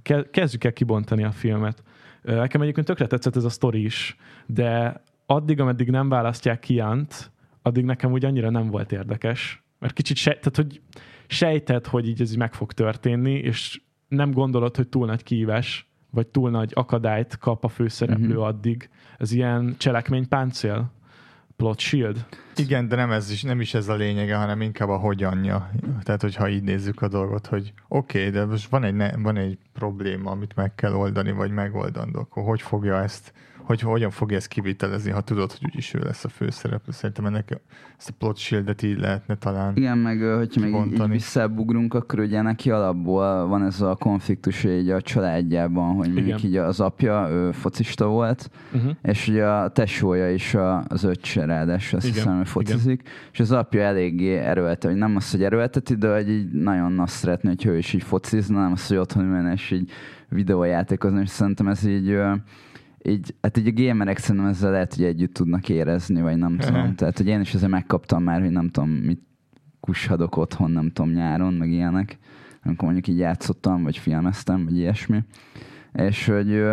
[0.04, 1.84] Szóval kezdjük el kibontani a filmet.
[2.22, 7.32] Nekem egyébként tökre tetszett ez a sztori is, de addig, ameddig nem választják ki Jant,
[7.62, 10.82] addig nekem úgy annyira nem volt érdekes, mert kicsit se, tehát, hogy
[11.28, 16.28] sejted, hogy így ez meg fog történni, és nem gondolod, hogy túl nagy kihívás, vagy
[16.28, 18.34] túl nagy akadályt kap a főszereplő Mhm.
[18.34, 18.42] mm-hmm.
[18.42, 18.90] addig.
[19.18, 20.92] Ez ilyen cselekménypáncél?
[21.62, 22.26] Plot shield?
[22.56, 25.72] Igen, de nem, ez is, nem is ez a lényege, hanem inkább a hogyanja.
[26.04, 29.38] Tehát, hogyha így nézzük a dolgot, hogy oké, okay, de most van egy, ne, van
[29.38, 33.34] egy probléma, amit meg kell oldani, vagy megoldandó, akkor hogy fogja ezt,
[33.72, 36.92] hogy hogyan fogja ezt kivitelezni, ha tudod, hogy úgyis ő lesz a főszereplő.
[36.94, 37.60] Szerintem ennek
[37.98, 39.76] ezt a plot shieldet így lehetne talán.
[39.76, 44.64] Igen, meg hogyha még így, így visszabugrunk, akkor ugye neki alapból van ez a konfliktus
[44.64, 46.50] így a családjában, hogy mondjuk Igen.
[46.50, 48.92] így az apja ő focista volt, Uh-huh.
[49.02, 53.40] és ugye a tesója is a, az öccse ráadásul, azt Igen, hiszem, hogy focizik, és
[53.40, 57.50] az apja eléggé erőlte, hogy nem az, hogy erőlteti, de hogy így nagyon azt szeretné,
[57.50, 59.92] hogy ő is így focizna, nem az, hogy otthon ülne és így
[60.30, 62.18] videójátékozni, és szerintem ez így,
[63.04, 66.96] így, hát így a gamerek szerintem ezzel lehet, hogy együtt tudnak érezni, vagy nem tudom.
[66.96, 69.22] Tehát, hogy én is ezzel megkaptam már, hogy nem tudom, mit
[69.80, 72.18] kushadok otthon, nem tudom, nyáron, meg ilyenek,
[72.64, 75.24] amikor mondjuk így játszottam, vagy filmeztem, vagy ilyesmi.
[75.94, 76.64] És hogy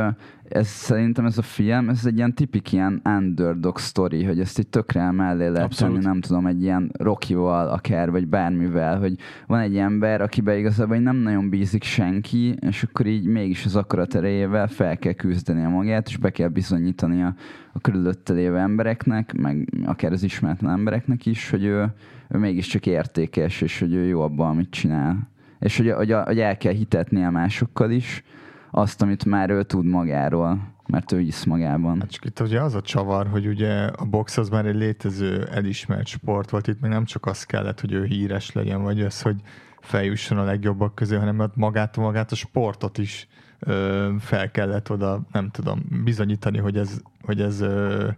[0.48, 4.66] ez szerintem ez a film, ez egy ilyen tipik ilyen underdog story, hogy ezt így
[4.66, 5.94] tökre mellé lehet Abszolút.
[5.94, 10.96] tenni, nem tudom, egy ilyen Rockival akár, vagy bármivel, hogy van egy ember, akiben igazából
[10.96, 16.08] nem nagyon bízik senki, és akkor így mégis az akarat erejével fel kell küzdenie magát,
[16.08, 17.34] és be kell bizonyítani a,
[17.72, 21.86] a körülötte lévő embereknek, meg akár az ismeretlen embereknek is, hogy ő,
[22.28, 25.28] ő mégiscsak értékes, és hogy ő jó abban, amit csinál.
[25.58, 28.24] És hogy, hogy, hogy el kell hitetnie másokkal is
[28.70, 32.00] azt, amit már ő tud magáról, mert ő hisz magában.
[32.00, 35.46] Hát csak itt ugye az a csavar, hogy ugye a box az már egy létező,
[35.52, 39.22] elismert sport volt, itt még nem csak az kellett, hogy ő híres legyen, vagy az,
[39.22, 39.36] hogy
[39.80, 43.28] feljusson a legjobbak közé, hanem hát magát, magát a sportot is
[43.58, 48.08] ö, fel kellett oda, nem tudom, bizonyítani, hogy ez, hogy ez ö,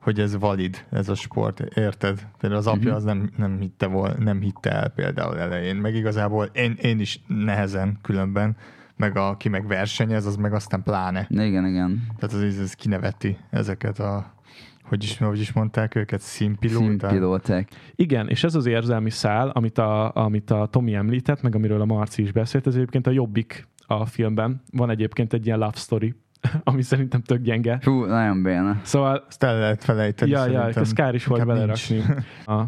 [0.00, 2.26] hogy ez valid, ez a sport, érted?
[2.38, 2.96] Például az apja Mhm.
[2.96, 7.20] az nem, nem, hitte vol, nem hitte el például elején, meg igazából én, én is
[7.26, 8.56] nehezen különben,
[8.96, 11.26] meg a, aki meg versenyez, az meg aztán pláne.
[11.28, 12.06] Igen, igen.
[12.18, 14.34] Tehát az, ez kineveti ezeket a,
[14.82, 17.10] hogy is, hogy is mondták őket, színpilóták?
[17.10, 17.68] Színpilóták.
[17.94, 21.84] Igen, és ez az érzelmi szál, amit a, amit a Tomi említett, meg amiről a
[21.84, 24.62] Marci is beszélt, ez egyébként a jobbik a filmben.
[24.72, 26.14] Van egyébként egy ilyen love story,
[26.64, 27.78] ami szerintem tök gyenge.
[27.84, 28.80] Hú, nagyon béna.
[28.82, 31.94] Szóval, Ezt el lehet felejteni ja, ja, ez kár is volt belerakni.
[31.96, 32.06] nincs.
[32.46, 32.64] A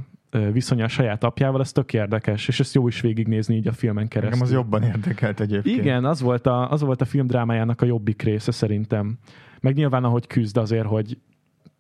[0.52, 4.08] viszonya a saját apjával, ez tök érdekes, és ezt jó is végignézni így a filmen
[4.08, 4.42] keresztül.
[4.42, 5.78] Engem az jobban érdekelt egyébként.
[5.78, 9.18] Igen, az volt, a, az volt a film drámájának a jobbik része szerintem.
[9.60, 11.18] Meg nyilván, ahogy küzd azért, hogy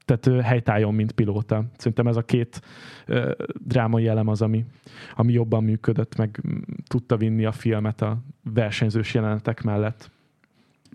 [0.04, 1.64] tehát ő helytálljon, mint pilóta.
[1.76, 2.60] Szerintem ez a két
[3.06, 3.32] ö,
[3.64, 4.64] drámai elem az, ami,
[5.14, 6.42] ami jobban működött, meg
[6.86, 10.10] tudta vinni a filmet a versenyzős jelenetek mellett.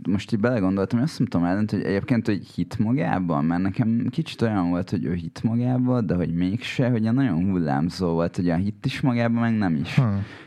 [0.07, 4.41] Most így belegondoltam, hogy azt tudom ellent, hogy egyébként, hogy hit magában, mert nekem kicsit
[4.41, 8.45] olyan volt, hogy ő hit magában, de hogy mégse, hogy ilyen nagyon hullámzó volt, hogy
[8.45, 9.95] olyan hit is magában, meg nem is.
[9.95, 10.01] Hm.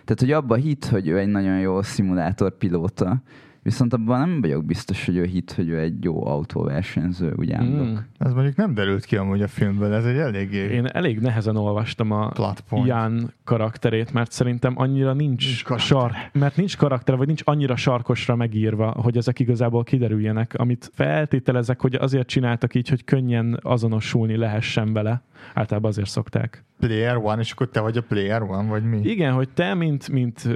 [0.04, 3.22] Tehát, hogy abba hit, hogy ő egy nagyon jó szimulátor pilóta,
[3.62, 7.94] viszont abban nem vagyok biztos, hogy ő hit, hogy ő egy jó autóversenyző, ugye Mm.
[8.18, 12.10] Ez mondjuk nem derült ki amúgy a filmből, ez egy eléggé Én elég nehezen olvastam
[12.10, 12.86] a platform.
[12.86, 15.98] Jan karakterét, mert szerintem annyira nincs, Nincs karaktere.
[16.00, 21.80] sark, mert nincs karakter, vagy nincs annyira sarkosra megírva, hogy ezek igazából kiderüljenek, amit feltételezek,
[21.80, 25.22] hogy azért csináltak így, hogy könnyen azonosulni lehessen vele.
[25.54, 26.64] Általában azért szokták.
[26.80, 29.00] Player one, és akkor te vagy a player one, vagy mi?
[29.02, 30.48] Igen, hogy te, mint, mint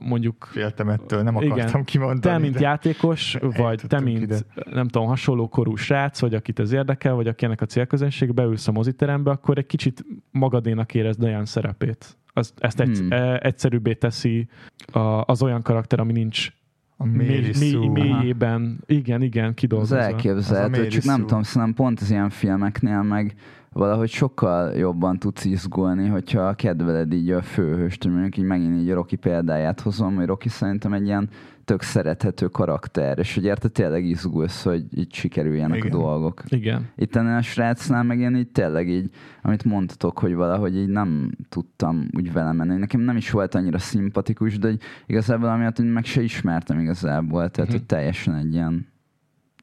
[0.00, 1.50] mondjuk Féltem ettől, nem Igen.
[1.50, 2.20] akartam kimondani.
[2.20, 4.38] te, mint de- játékos, vagy te, mint ide.
[4.70, 8.68] nem tudom, hasonló korú srác, vagy akit ez érdekel, vagy aki ennek a célközönség, beülsz
[8.68, 12.16] a moziterembe, akkor egy kicsit magadénak érezd olyan szerepét.
[12.32, 13.08] Az, ezt egy, Hmm.
[13.10, 13.36] hmm.
[13.40, 14.48] egyszerűbbé teszi
[14.92, 16.48] a, az olyan karakter, ami nincs
[16.96, 19.98] A mély, mély, mélyében, igen, igen, Az kidolgozva.
[19.98, 23.34] elképzelhető, Mary csak nem tudom, szerintem pont az ilyen filmeknél meg
[23.72, 28.90] valahogy sokkal jobban tudsz izgulni, hogyha kedveled így a főhőst, hogy mondjuk így megint így
[28.90, 31.28] a Rocky példáját hozom, hogy Rocky szerintem egy ilyen
[31.64, 35.92] tök szerethető karakter, és hogy érte tényleg izgulsz, hogy így sikerüljenek Igen.
[35.92, 36.42] a dolgok.
[36.48, 36.88] Igen.
[36.96, 39.10] Itt ennél a srácnál meg én így tényleg így,
[39.42, 42.76] amit mondtatok, hogy valahogy így nem tudtam úgy vele menni.
[42.76, 47.50] Nekem nem is volt annyira szimpatikus, de hogy igazából amiatt, hogy meg se ismertem igazából,
[47.50, 47.78] tehát Mhm.
[47.78, 48.86] hogy teljesen egy ilyen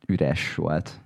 [0.07, 1.01] üres volt.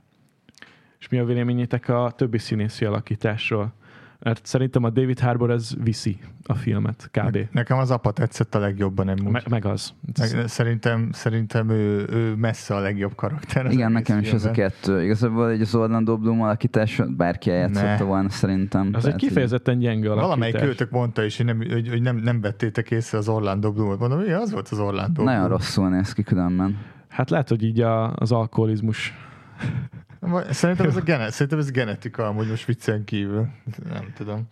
[1.01, 3.73] És mi a véleményétek a többi színészi alakításról?
[4.19, 7.35] Mert szerintem a David Harbour ez viszi a filmet, kb.
[7.35, 9.31] Ne- Nekem az apa tetszett a legjobban amúgy.
[9.31, 9.93] Me- meg az.
[10.19, 13.71] Meg, szerintem, szerintem ő, ő messze a legjobb karakter.
[13.71, 15.03] Igen, nekem is ez a kettő.
[15.03, 18.81] Igazából egy az Orlando Bloom alakítás, bárki eljátszotta volna szerintem.
[18.87, 20.27] Az egy Tehát, kifejezetten gyenge alakítás.
[20.27, 23.99] Valamelyik őtök mondta is, hogy nem, hogy, hogy nem, nem vettétek észre az Orlando Bloom-ot.
[23.99, 25.57] Mondom, hogy az volt az Orlando Nagyon Bloom.
[25.57, 26.77] rosszul néz ki különben.
[27.07, 29.13] Hát lehet, hogy így a, az alkoholizmus
[30.49, 33.47] Szerintem ez, a gene, szerintem ez genetika, amúgy most viccen kívül.
[33.89, 34.47] Nem tudom.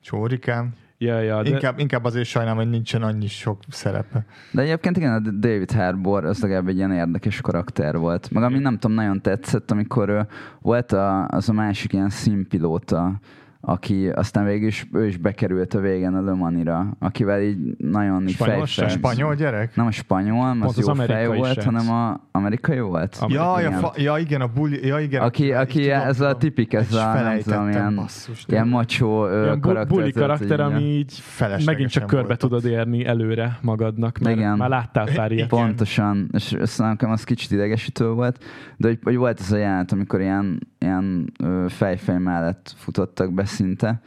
[0.00, 0.74] Csórikám.
[0.98, 4.24] Ja, ja, de Inkább, inkább azért sajnálom, hogy nincsen annyi sok szerepe.
[4.50, 8.30] De egyébként igen, a David Harbour az legalább egy ilyen érdekes karakter volt.
[8.30, 10.26] Meg ami nem tudom, nagyon tetszett, amikor ő
[10.60, 13.20] volt a, az a másik ilyen színpilóta,
[13.64, 18.22] aki aztán végül is, ő is bekerült a végén a Le Manira, akivel így nagyon
[18.22, 18.88] így Spanyol A fejfel.
[18.96, 19.76] spanyol gyerek?
[19.76, 21.64] Nem a spanyol, az az jó fej amerikai volt, srác.
[21.64, 23.16] hanem a amerikai volt.
[23.20, 23.80] Am- Ja, ja, igen.
[23.80, 25.22] fa, ja, igen, a buli, ja, igen.
[25.22, 29.60] Aki, aki Tudom, ez a tipik, ez a nem tudom, ilyen, basszus, ilyen macsó ilyen
[29.60, 29.86] karakter.
[29.86, 31.22] buli karakter, így, ami így
[31.64, 34.56] megint csak körbe volt tudod érni előre magadnak, mert Igen.
[34.56, 35.48] már láttál pár ilyet.
[35.48, 38.44] Pontosan, és ez nekem az kicsit idegesítő volt,
[38.76, 41.32] de hogy, hogy volt ez a jelenet, amikor ilyen, ilyen
[41.68, 44.00] fejfej mellett futottak be szinte,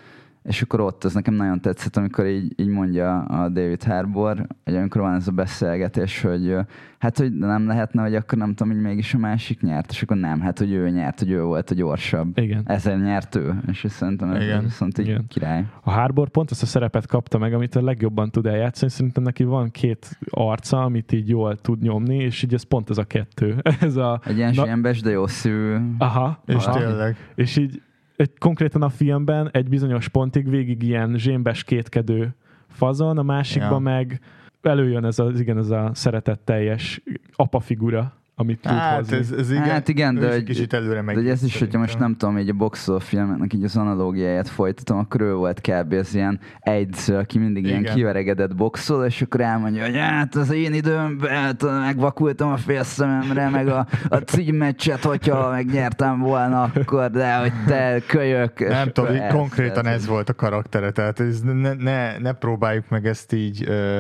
[0.45, 4.75] és akkor ott az nekem nagyon tetszett, amikor így, így mondja a David Harbour, hogy
[4.75, 6.55] amikor van ez a beszélgetés, hogy
[6.99, 10.17] hát, hogy nem lehetne, hogy akkor nem tudom, hogy mégis a másik nyert, és akkor
[10.17, 12.37] nem, hát, hogy ő nyert, hogy ő volt a gyorsabb.
[12.37, 12.61] Igen.
[12.65, 14.63] Ezzel nyert ő, és ez szerintem ez Igen.
[14.63, 15.25] viszont így Igen.
[15.27, 15.65] király.
[15.81, 18.91] A Harbour pont azt a szerepet kapta meg, amit a legjobban tud eljátszani.
[18.91, 22.97] Szerintem neki van két arca, amit így jól tud nyomni, és így ez pont ez
[22.97, 23.55] a kettő.
[23.79, 24.21] Ez a...
[24.25, 25.75] Egy ilyen Na- de jó szívű.
[25.97, 26.41] Aha.
[26.45, 26.77] És aha.
[26.77, 27.15] tényleg.
[27.35, 27.81] És így
[28.15, 32.35] egy, konkrétan a filmben egy bizonyos pontig végig ilyen zsémbes kétkedő
[32.67, 33.77] fazon, a másikban Ja.
[33.79, 34.19] meg
[34.61, 37.01] előjön ez az, igen, ez a szeretetteljes
[37.35, 39.17] apa figura, amit tud Hát hozni.
[39.17, 41.23] ez, ez igen, Hát igen, de hogy- kicsit előre meg.
[41.23, 44.97] De ez is, hogyha most nem tudom, így a boxoló filmeknek így az analógiáját folytatom,
[44.97, 45.93] akkor ő volt kb.
[45.93, 47.95] az ilyen egyző, aki mindig ilyen Igen.
[47.95, 53.67] kiveregedett boxol, és akkor elmondja, hogy hát az én időmben hát, megvakultam a félszememre, meg
[53.67, 58.67] a, a címmeccset, hogyha megnyertem volna akkor, de hogy te kölyök.
[58.67, 62.89] Nem tudom, így konkrétan ez így- volt a karaktere, tehát ez ne, ne, ne próbáljuk
[62.89, 63.99] meg ezt így ö,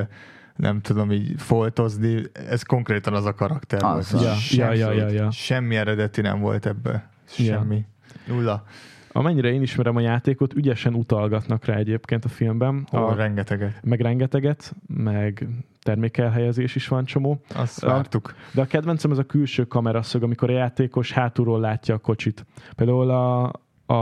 [0.55, 4.25] nem tudom így foltozni, ez konkrétan az a karakter Az volt.
[4.25, 4.51] az.
[4.51, 5.31] Ja, ja, ja, ja, ja.
[5.31, 7.09] Semmi eredeti nem volt ebbe.
[7.37, 7.53] Ja.
[7.53, 7.85] Semmi.
[8.27, 8.63] Nulla.
[9.11, 12.87] Amennyire én ismerem a játékot, ügyesen utalgatnak rá egyébként a filmben.
[12.89, 13.79] Hol A, rengeteget.
[13.83, 15.47] meg rengeteget, meg
[15.83, 17.41] termékelhelyezés is van csomó.
[17.55, 18.35] Azt A- vártuk.
[18.53, 22.45] De a kedvencem ez a külső kameraszög, amikor a játékos hátulról látja a kocsit.
[22.75, 23.51] Például a,
[23.85, 23.95] a,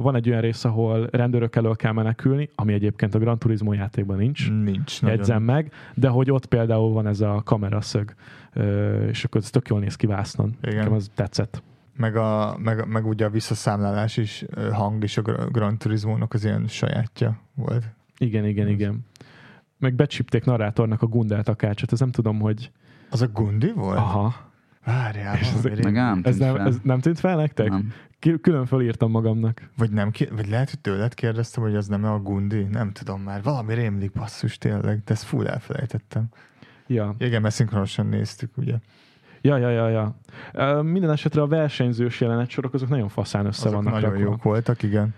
[0.00, 4.16] van egy olyan rész, ahol rendőrök elől kell menekülni, ami egyébként a Gran Turismo játékban
[4.16, 5.02] nincs, Nincs.
[5.02, 8.14] jegyzem meg, de hogy ott például van ez a kameraszög,
[9.08, 10.56] és akkor ez tök jól néz ki vásznon.
[10.62, 10.76] Igen.
[10.76, 11.62] Nekem az tetszett.
[11.96, 16.44] Meg, a, meg, meg ugye a visszaszámlálás is hang is a Gra- Gran Turismo-nak az
[16.44, 17.84] ilyen sajátja volt.
[18.18, 19.06] Igen, igen, igen.
[19.78, 22.70] Meg becsípték narrátornak a Gundel takácsot, ez nem tudom, hogy...
[23.10, 23.96] Az a Gundi volt?
[23.98, 24.34] Aha.
[24.84, 26.66] Várjál, És ez- Meg nem Ez tűnt nem, fel.
[26.66, 27.68] ez nem tűnt fel nektek?
[27.68, 27.92] Nem.
[28.40, 29.70] Külön fölírtam magamnak.
[29.76, 33.42] Vagy nem, vagy lehet, hogy tőled kérdeztem, hogy az nem a Gundi, nem tudom már.
[33.42, 36.24] Valami rémlik basszus tényleg, de ezt full elfelejtettem.
[36.86, 37.14] Ja.
[37.18, 38.74] Igen, mert szinkronosan néztük, ugye.
[39.40, 40.14] Ja, ja, ja, ja.
[40.52, 44.24] Ö, Minden esetre a versenyzős jelenetsorok azok nagyon faszán össze Azok vannak nagyon rakva.
[44.24, 45.14] jók voltak, igen.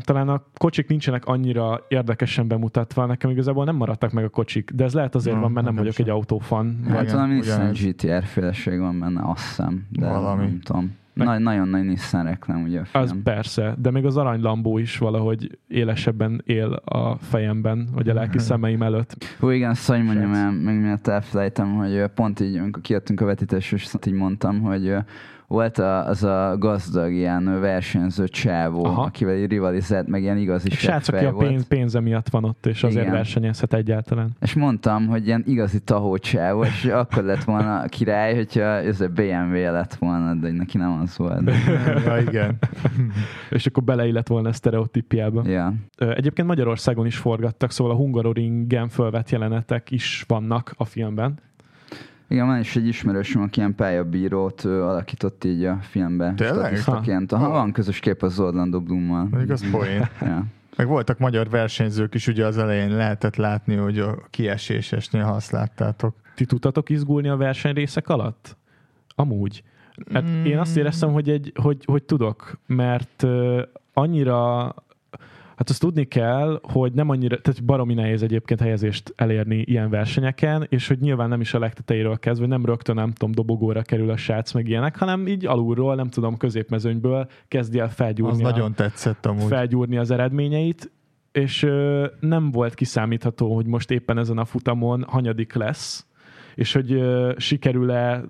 [0.00, 4.84] Talán a kocsik nincsenek annyira érdekesen bemutatva, nekem igazából nem maradtak meg a kocsik, de
[4.84, 6.06] ez lehet azért Na, van, mert nem nekem vagyok sem.
[6.06, 6.80] egy autófan.
[6.88, 7.72] Hát valami Nissan.
[7.72, 9.86] GTR féleség van benne, azt hiszem.
[9.90, 10.44] De Valami.
[10.44, 10.96] nem tudom.
[11.24, 13.02] Meg- Nagy, nagyon nagy Nissan reklám, ugye a film.
[13.04, 18.14] Az persze, de még az arany Lambó is valahogy élesebben él a fejemben, vagy a
[18.14, 19.24] lelki szemeim előtt.
[19.38, 23.24] Hú, igen, azt hogy mondjam el, még miatt elfelejtem, hogy pont így, amikor kijöttünk a
[23.24, 24.94] vetítésről, és így mondtam, hogy
[25.50, 29.02] volt a, az a gazdag ilyen versenyző csávó, Aha.
[29.02, 32.66] akivel így rivalizált, meg ilyen igazi Egy srác, aki a pénz, pénze miatt van ott,
[32.66, 33.14] és azért Igen.
[33.14, 34.30] versenyezhet egyáltalán.
[34.40, 39.08] És mondtam, hogy ilyen igazi tahó csávó, és akkor lett volna király, hogyha ez a
[39.08, 41.50] BMW lett volna, de neki nem az volt.
[42.06, 42.58] ja, igen.
[43.50, 45.48] És akkor beleillett volna a sztereotípiába.
[45.48, 45.74] ja.
[45.96, 51.38] Egyébként Magyarországon is forgattak, szóval a Hungaroringen fölvett jelenetek is vannak a filmben.
[52.30, 56.32] Igen, van is egy ismerősöm, aki ilyen pályabírót ö, alakított így a filmbe.
[56.36, 56.56] Tényleg?
[56.56, 57.32] Statisztaként.
[57.32, 59.26] Aha, van közös kép az Orlando Bloommal.
[59.30, 60.08] Mondjuk az poén.
[60.20, 60.44] Ja.
[60.76, 65.50] Meg voltak magyar versenyzők is, ugye az elején lehetett látni, hogy a kiesésesnél, ha azt
[65.50, 66.14] láttátok.
[66.34, 68.56] Ti tudtatok izgulni a versenyrészek alatt?
[69.14, 69.62] Amúgy.
[70.12, 70.44] Hát Mm.
[70.44, 73.62] én azt éreztem, hogy, egy, hogy, hogy tudok, mert uh,
[73.92, 74.74] annyira
[75.60, 80.66] Hát azt tudni kell, hogy nem annyira, tehát baromi nehéz egyébként helyezést elérni ilyen versenyeken,
[80.68, 84.16] és hogy nyilván nem is a legtetejéről kezdve, nem rögtön, nem tudom, dobogóra kerül a
[84.16, 88.74] srác meg ilyenek, hanem így alulról, nem tudom, középmezőnyből kezdi el Az felgyúrni, a, nagyon
[88.74, 89.46] tetszett amúgy.
[89.46, 90.90] felgyúrni az eredményeit,
[91.32, 96.06] és ö, nem volt kiszámítható, hogy most éppen ezen a futamon hanyadik lesz,
[96.54, 98.24] és hogy ö, sikerül-e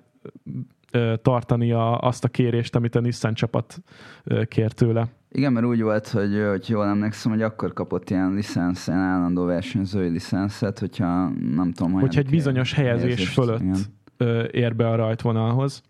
[1.21, 3.81] tartani a, azt a kérést, amit a Nissan csapat
[4.23, 5.07] ö, kér tőle.
[5.33, 9.45] Igen, mert úgy volt, hogy, hogy jól emlékszem, hogy akkor kapott ilyen licensz, ilyen állandó
[9.45, 14.47] versenyzői licenszet, hogyha nem tudom, Hogyha egy bizonyos helyezés helyezést, fölött igen.
[14.51, 15.81] ér be a rajtvonalhoz.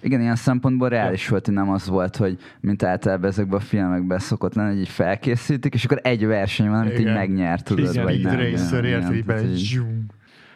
[0.00, 4.18] Igen, ilyen szempontból reális volt, hogy nem az volt, hogy mint általában ezekben a filmekben
[4.18, 7.14] szokott lenni, hogy így felkészítik, és akkor egy verseny van, amit így Igen.
[7.14, 8.36] megnyert, tudod, Igen, vagy nem.
[8.36, 9.80] Racer Igen, érted, így így-.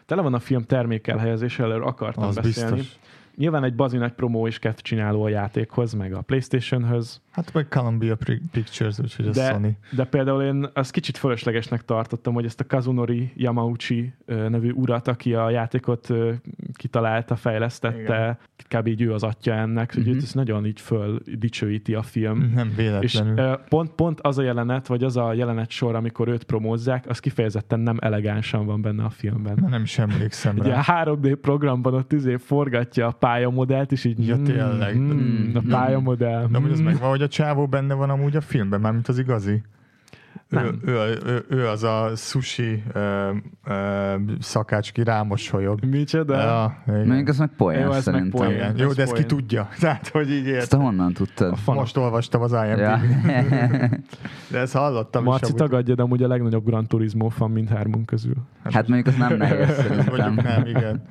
[0.07, 2.74] Tele van a film termékelhelyezéssel, erről akartam az beszélni.
[2.76, 2.98] biztos.
[3.37, 7.68] Nyilván egy bazi nagy promó is kezd csináló a játékhoz, meg a Playstation-höz, Hát meg
[7.68, 8.16] Columbia
[8.51, 9.77] Pictures, úgyhogy ez De- Sony.
[9.90, 15.35] de például én azt kicsit fölöslegesnek tartottam, hogy ezt a Kazunori Yamauchi nevű urat, aki
[15.35, 16.09] a játékot
[16.75, 18.87] kitalálta, fejlesztette, kb.
[18.87, 20.14] így ő az atya ennek, hogy Mhm.
[20.14, 22.53] őt ez nagyon így föl dicsőíti a film.
[22.55, 23.38] Nem És véletlenül.
[23.38, 27.18] ö, pont, pont az a jelenet, vagy az a jelenet sor, amikor őt promózzák, az
[27.18, 29.59] kifejezetten nem elegánsan van benne a filmben.
[29.61, 31.05] Már nem is emlékszem Ugye a rá.
[31.05, 34.96] 3D programban ott izé forgatja a pályamodellt, és így Ja, mm, tényleg.
[34.98, 35.68] mm, a Mm.
[35.68, 36.46] pályamodell.
[36.50, 36.85] De hogy az mm.
[36.85, 39.62] megvan, hogy a csávó benne van amúgy a filmben, mármint az igazi.
[40.48, 40.78] Ő, Nem.
[40.85, 43.30] ő, ő, ő, az a sushi ö,
[43.66, 45.85] ö, szakács, ki rámosolyog.
[45.85, 46.38] Micsoda?
[46.40, 46.82] Ja.
[46.87, 48.30] Mondjuk az meg Jó, poén ez meg szerintem.
[48.30, 48.50] poén.
[48.50, 48.74] igen.
[48.76, 49.28] Jó, ez de ezt ki poén.
[49.38, 49.68] tudja.
[49.80, 50.68] Tehát, hogy így Ezt ért.
[50.70, 51.58] te honnan tudtad?
[51.64, 51.72] A.
[51.74, 53.00] Most olvastam az imdb Ja.
[54.50, 55.24] De ezt hallottam.
[55.24, 55.61] Marci is amúgy.
[55.62, 58.35] tagadja, de amúgy a legnagyobb Gran Turismo fan mindhármunk közül.
[58.64, 60.14] hát mondjuk az nem nehéz szerintem.
[60.24, 61.02] Mondjuk nem, igen.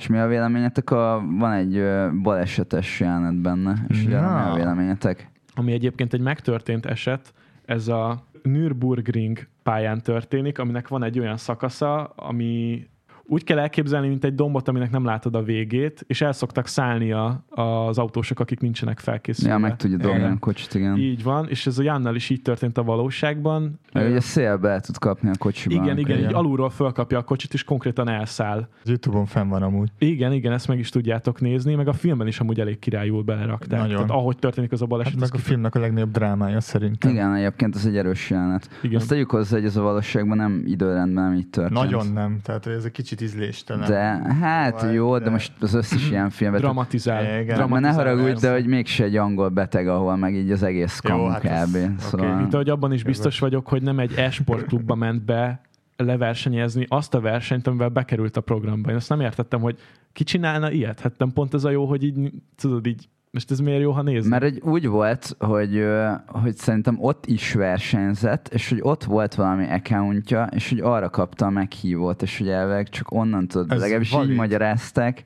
[0.00, 0.90] És mi a véleményetek?
[0.90, 4.08] A, van egy ö, balesetes jelenet benne, és Na.
[4.08, 5.30] mi a véleményetek?
[5.54, 7.34] Ami egyébként egy megtörtént eset,
[7.64, 12.86] ez a Nürburgring pályán történik, aminek van egy olyan szakasza, ami
[13.32, 17.12] úgy kell elképzelni, mint egy dombot, aminek nem látod a végét, és el szoktak szállni
[17.12, 19.52] a, az autósok, akik nincsenek felkészülve.
[19.52, 20.96] Ja, meg tudja dobni a kocsit, igen.
[20.98, 23.80] Így van, és ez a Jannal is így történt a valóságban.
[23.92, 25.84] Meg ugye szélbe el tud kapni a kocsiban.
[25.84, 28.68] igen, igen, így alulról fölkapja a kocsit, és konkrétan elszáll.
[28.82, 29.88] Az Youtube-on fenn van amúgy.
[29.98, 33.80] Igen, igen, ezt meg is tudjátok nézni, meg a filmben is amúgy elég királyul belerakták.
[33.80, 33.94] Nagyon.
[33.94, 35.12] Tehát ahogy történik az a baleset.
[35.12, 37.10] Hát meg a ki- filmnek a legnagyobb drámája szerintem.
[37.10, 38.68] Igen, egyébként ez egy erős jelenet.
[38.82, 38.96] Igen.
[38.96, 41.74] Azt tegyük hozzá, hogy ez a valóságban nem időrendben nem így történt.
[41.80, 43.88] Nagyon nem, tehát ez egy kicsit ízléstelen.
[43.88, 46.60] De hát Vagy, jó, de, de- most az összes ilyen filmben...
[46.60, 47.22] Dramatizál.
[47.22, 47.34] Igen.
[47.36, 51.00] Mert ne dramatizál haragudj, de hogy mégse egy angol beteg, ahol meg így az egész
[51.00, 52.00] kamu hát kb.
[52.00, 52.26] Szóval...
[52.26, 52.40] oké.
[52.40, 55.60] Mint ahogy abban is biztos vagyok, hogy nem egy e-sport klubba ment be
[55.96, 58.90] leversenyezni azt a versenyt, amivel bekerült a programba.
[58.90, 59.78] Én azt nem értettem, hogy
[60.12, 61.00] ki csinálna ilyet?
[61.00, 64.02] Hát nem pont ez a jó, hogy így, tudod, így, most ez miért jó, ha
[64.02, 64.30] nézni?
[64.30, 65.86] Mert egy úgy volt, hogy,
[66.26, 71.46] hogy szerintem ott is versenyzett, és hogy ott volt valami accountja, és hogy arra kapta
[71.46, 74.30] a meghívót, és hogy elveg csak onnan tudod, Ez legalábbis valid.
[74.30, 75.22] így magyarázták,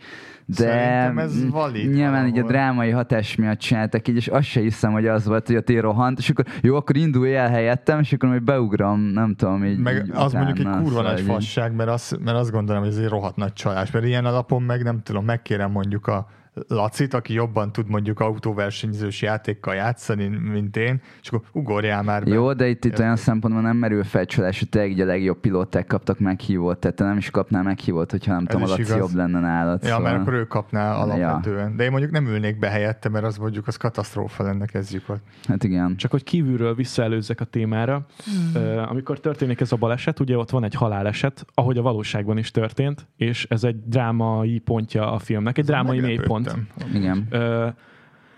[0.47, 2.51] de Szerintem ez valid nyilván így a valahol.
[2.51, 5.79] drámai hatás miatt csináltak így, és azt se hiszem, hogy az volt, hogy a té
[5.79, 9.79] rohant, és akkor jó, akkor indulj el helyettem, és akkor majd beugrom, nem tudom, így
[9.79, 12.83] Meg így az mondjuk egy utána, kurva szóval nagy fasság, mert, az, mert azt gondolom,
[12.83, 13.91] hogy ez egy rohadt nagy csalás.
[13.91, 16.27] Mert ilyen alapon meg nem tudom, megkérem mondjuk a
[16.69, 22.35] Lacit, aki jobban tud mondjuk autóversenyzős játékkal játszani, mint én, és akkor ugorjál már be.
[22.35, 25.87] Jó, de itt, itt olyan szempontból nem merül fel csalás, hogy tényleg a legjobb pilóták
[25.87, 28.97] kaptak meghívót, tehát te nem is kapnál meghívót, hogyha nem Ez tudom, a Laci igaz.
[28.97, 29.83] jobb lenne nálad.
[29.83, 30.03] Ja, szóval...
[30.03, 31.77] mert akkor ő kapná alapvetően.
[31.77, 35.23] De én mondjuk nem ülnék be helyette, mert az mondjuk az katasztrófa lenne, kezdjük ott.
[35.49, 35.97] Hát igen.
[35.97, 38.07] Csak hogy kívülről visszaelőzzek a témára,
[38.55, 42.51] ö, amikor történik ez a baleset, ugye ott van egy haláleset, ahogy a valóságban is
[42.51, 46.44] történt, és ez egy drámai pontja a filmnek, egy drámai mélypont.
[46.45, 47.03] Meglepődtem.
[47.03, 47.27] Igen.
[47.31, 47.69] Ö,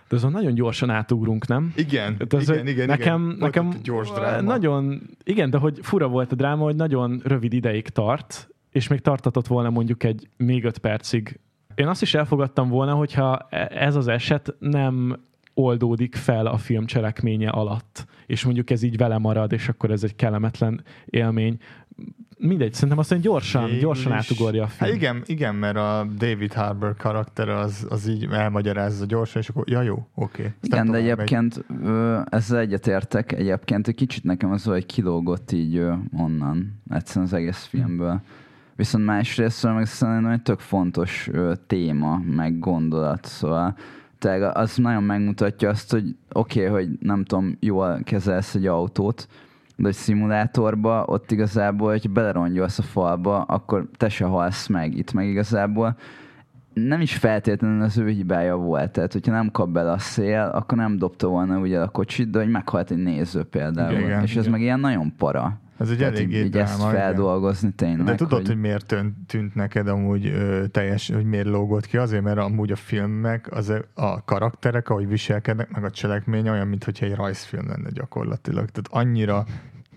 [0.08, 1.72] De azon nagyon gyorsan átugrunk, nem?
[1.76, 3.36] Igen, ez igen, igen, nekem, igen.
[3.38, 4.40] Nekem gyors dráma.
[4.40, 9.00] nagyon, igen, de hogy fura volt a dráma, hogy nagyon rövid ideig tart, és még
[9.00, 11.40] tartatott volna mondjuk egy még öt percig.
[11.74, 15.16] Én azt is elfogadtam volna, hogyha e- ez az eset nem
[15.54, 20.04] oldódik fel a film cselekménye alatt, és mondjuk ez így vele marad, és akkor ez
[20.04, 21.56] egy kellemetlen élmény.
[22.38, 24.90] Mindegy, szerintem azt mondja, gyorsan, Végül gyorsan is- átugorja a film.
[24.90, 29.68] Hát igen, igen, mert a David Harbour karaktere az, az így elmagyarázza gyorsan, és akkor
[29.68, 30.52] ja jó, oké.
[30.62, 35.76] Aztán Igen, de egyébként ö, ezzel egyetértek, egyébként egy kicsit nekem az, hogy kilógott így
[35.76, 38.20] ö, onnan, egyszerűen az egész filmből.
[38.76, 43.76] Viszont másrészt meg szerintem egy tök fontos ö, téma, meg gondolat, szóval
[44.18, 49.28] tényleg az nagyon megmutatja azt, hogy oké, okay, hogy nem tudom, jól kezelsz egy autót,
[49.76, 54.96] de hogy szimulátorba ott igazából, hogy belerongyolsz a falba, akkor te se halsz meg.
[54.96, 55.96] Itt meg igazából
[56.84, 58.90] nem is feltétlenül az ő hibája volt.
[58.90, 62.38] Tehát, hogyha nem kap bele a szél, akkor nem dobta volna ugye a kocsit, de
[62.38, 63.98] hogy meghalt egy néző például.
[63.98, 64.50] Igen, és ez igen.
[64.50, 65.60] meg ilyen nagyon para.
[65.78, 67.00] Ez egy eléggé ezt dráma, igen.
[67.00, 68.04] feldolgozni tényleg.
[68.04, 71.96] De tudod, hogy, miért tűnt, tűnt neked amúgy ö, teljes, hogy miért lógott ki?
[71.96, 76.90] Azért, mert amúgy a filmek, az a karakterek, ahogy viselkednek, meg a cselekmény olyan, mintha
[77.00, 78.70] egy rajzfilm lenne gyakorlatilag.
[78.70, 79.44] Tehát annyira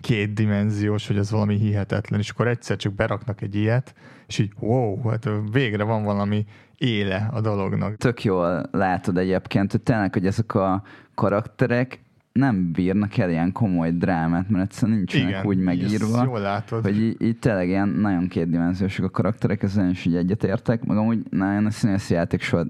[0.00, 3.94] kétdimenziós, hogy ez valami hihetetlen, és akkor egyszer csak beraknak egy ilyet,
[4.26, 7.96] és így wow, hát végre van valami éle a dolognak.
[7.96, 10.82] tök jól látod egyébként, hogy tényleg, hogy ezek a
[11.14, 12.00] karakterek
[12.32, 16.24] nem bírnak el ilyen komoly drámát, mert egyszerűen nincsenek Igen, úgy megírva.
[16.24, 16.82] Jól látod.
[16.82, 20.84] Hogy így, így tényleg ilyen nagyon kétdimenziósok a karakterek, ezen is így egyetértek.
[20.84, 22.64] Meg amúgy nagyon a színész játék soha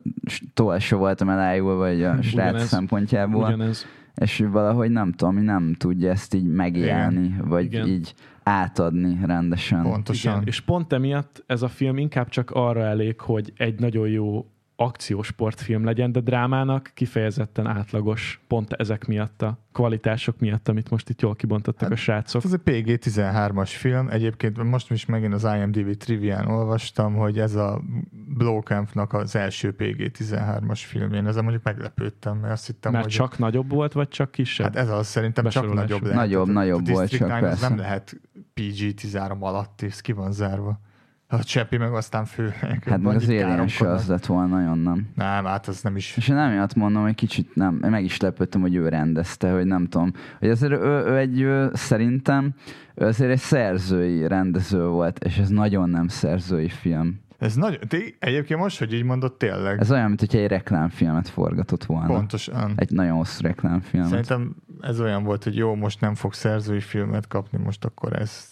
[0.55, 2.69] tovább se voltam elájulva, vagy a srác Ugyanez.
[2.69, 3.45] szempontjából.
[3.45, 3.87] Ugyanez.
[4.15, 7.87] És valahogy nem tudom, nem tudja ezt így megélni, vagy Igen.
[7.87, 9.83] így átadni rendesen.
[9.83, 10.33] Pontosan.
[10.33, 14.47] Igen, és pont emiatt ez a film inkább csak arra elég, hogy egy nagyon jó
[14.81, 21.09] akciós sportfilm legyen, de drámának kifejezetten átlagos, pont ezek miatt a kvalitások miatt, amit most
[21.09, 22.45] itt jól kibontottak Hát, a srácok.
[22.45, 24.09] Ez egy PG-13-as film.
[24.09, 27.81] Egyébként most is megint az IMDb trivián olvastam, hogy ez a
[28.37, 31.27] Blowcampnak az első PG-13-as filmjén.
[31.27, 34.67] Ezzel mondjuk meglepődtem, mert azt hittem, Mert hogy csak nagyobb volt, vagy csak kisebb?
[34.67, 36.17] Hát ez az szerintem csak nagyobb lehet.
[36.17, 37.69] Nagyobb, Tehát a- nagyobb a volt csak, 9 az persze.
[37.69, 38.21] nem lehet
[38.55, 40.81] PG-13 alatt, és ki van zárva.
[41.33, 42.49] A Cseppi meg aztán fő.
[42.87, 45.09] Hát meg az Alien se az lett volna, nagyon nem.
[45.15, 46.17] Nem, hát az nem is.
[46.17, 49.67] És én emiatt mondom, hogy kicsit nem, én meg is lepődtem, hogy ő rendezte, hogy
[49.67, 50.13] nem tudom.
[50.39, 52.55] Hogy azért ő, ő egy, ő, szerintem,
[52.95, 57.21] ő azért egy szerzői rendező volt, és ez nagyon nem szerzői film.
[57.39, 59.81] Ez nagyon, té- egyébként most, hogy így mondod, tényleg.
[59.81, 62.07] Ez olyan, mint hogyha egy reklámfilmet forgatott volna.
[62.07, 62.73] Pontosan.
[62.77, 64.09] Egy nagyon hosszú reklámfilmet.
[64.09, 68.47] Szerintem ez olyan volt, hogy jó, most nem fog szerzői filmet kapni, most akkor ezt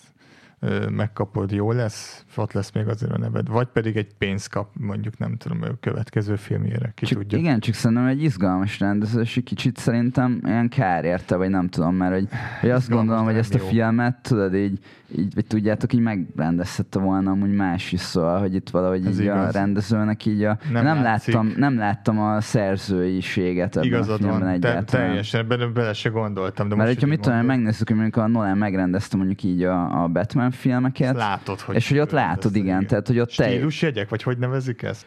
[0.91, 3.49] megkapod, jó lesz, ott lesz még azért a neved.
[3.49, 7.39] Vagy pedig egy pénzt kap, mondjuk nem tudom, a következő filmjére, ki Csak, tudja.
[7.39, 11.69] igen, csak szerintem egy izgalmas rendező, és egy kicsit szerintem ilyen kár érte, vagy nem
[11.69, 12.29] tudom, mert hogy,
[12.61, 13.67] hogy azt Izgalmas, gondolom, hogy nem ezt a jó.
[13.67, 14.79] filmet, tudod, így,
[15.19, 19.27] így vagy tudjátok, így megrendezhette volna amúgy más is, szóval, hogy itt valahogy Ez így
[19.27, 19.53] a igaz.
[19.53, 20.59] rendezőnek így a...
[20.73, 21.35] Nem Nem, nem, látszik.
[21.35, 25.07] láttam, nem láttam a szerzőiséget ebben a Igazad filmben van, te, egyáltalán.
[25.09, 26.69] teljesen, bele, bele se gondoltam.
[26.69, 29.43] De Mert most, hogyha hogy mit tudom, mondod, megnézzük, hogy mondjuk a Nolan megrendezte mondjuk
[29.43, 33.19] így a, a Batman filmeket, látod, hogy és hogy ott látod, rendezte, igen, tehát hogy
[33.19, 35.07] ott te, Stílusjegyek, vagy hogy nevezik ezt?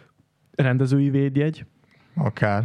[0.55, 1.65] Rendezői védjegy.
[2.15, 2.63] Akár.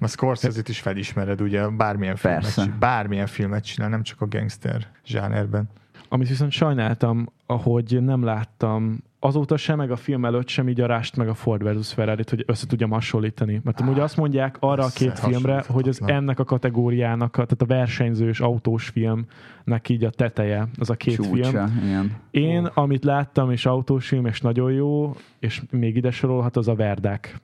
[0.00, 2.62] A Scorsese-t is felismered, ugye, bármilyen filmet, Persze.
[2.62, 5.68] csinál, bármilyen filmet csinál, nem csak a gangster zsánerben.
[6.08, 10.86] Amit viszont sajnáltam, hogy nem láttam azóta sem, meg a film előtt sem így a
[10.86, 13.60] Rust meg a Ford versus ferrari hogy össze tudjam hasonlítani.
[13.64, 17.62] Mert amúgy azt mondják arra a két filmre, hogy az ennek a kategóriának, a, tehát
[17.62, 21.32] a versenyzős autós filmnek így a teteje, az a két film.
[21.32, 22.16] csúcsa, igen.
[22.30, 26.74] Én, amit láttam, és autós film, és nagyon jó, és még ide sorolhat, az a
[26.74, 27.40] Verdák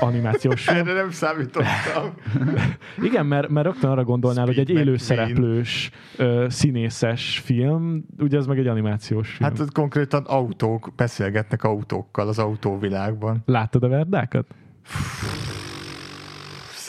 [0.00, 0.76] animációs film.
[0.76, 2.14] Erre nem számítottam.
[3.08, 5.26] Igen, mert, mert rögtön arra gondolnál, hogy egy Speed élő McQueen.
[5.26, 9.50] szereplős, ö, színészes film, ugye ez meg egy animációs film.
[9.50, 13.42] Hát ott konkrétan autók, beszélgetnek autókkal az autóvilágban.
[13.46, 14.46] Láttad a Verdákat?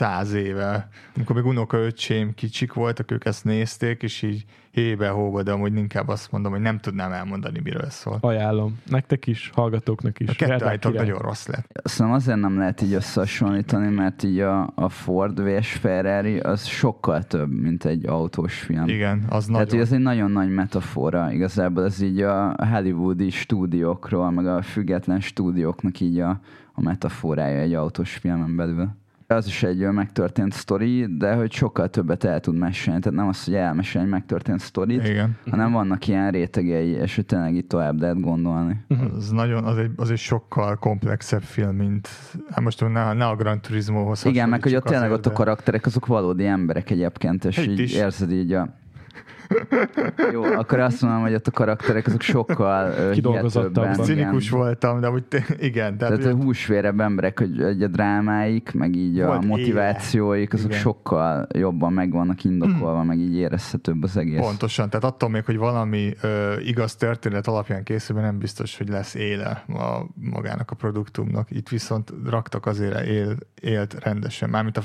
[0.01, 0.89] Száz éve.
[1.15, 6.07] Amikor még unokaöcsém kicsik voltak, ők ezt nézték, és így hébe hóba, de amúgy inkább
[6.07, 8.17] azt mondom, hogy nem tudnám elmondani, miről szól.
[8.21, 8.79] Ajánlom.
[8.85, 10.29] Nektek is, hallgatóknak is.
[10.29, 11.81] A kettő nagyon rossz lett.
[11.83, 17.23] Szerintem azért nem lehet így összehasonlítani, mert így a, a Ford vs Ferrari az sokkal
[17.23, 18.87] több, mint egy autós film.
[18.87, 19.69] Igen, az Tehát, nagyon.
[19.69, 25.19] hogy ez egy nagyon nagy metafora, igazából ez így a hollywoodi stúdiókról, meg a független
[25.19, 26.39] stúdióknak így a,
[26.73, 28.99] a metaforája egy autós filmen belül.
[29.31, 32.99] Az is egy olyan megtörtént sztori, de hogy sokkal többet el tud mesélni.
[32.99, 35.37] Tehát nem az, hogy elmesél egy megtörtént sztorit, Igen.
[35.49, 38.85] hanem vannak ilyen rétegei, és hogy tényleg itt tovább lehet gondolni.
[39.15, 42.09] Az nagyon, az egy, az egy sokkal komplexebb film, mint,
[42.49, 45.35] hát most ne, ne a Gran Turismohoz Igen, meg hogy ott tényleg ott a azért,
[45.35, 47.93] karakterek, azok valódi emberek egyébként, és így is.
[47.93, 48.79] érzed így a...
[50.31, 53.83] Jó, akkor azt mondom, hogy ott a karakterek azok sokkal Kidolgozottabbak.
[53.83, 54.17] hihetőbben, igen.
[54.17, 55.23] Cinikus voltam, de úgy
[55.59, 55.97] igen.
[55.97, 60.79] Tehát, Tehát a húsvérebb emberek, hogy egy a drámáik, meg így a motivációik, azok Igen.
[60.79, 64.39] sokkal jobban meg vannak indokolva, meg így érezhetőbb az egész.
[64.39, 69.13] Pontosan, tehát attól még, hogy valami ö, igaz történet alapján készül, nem biztos, hogy lesz
[69.13, 71.51] éle a, magának a produktumnak.
[71.51, 74.81] Itt viszont raktak azért él, élt rendesen, mármint a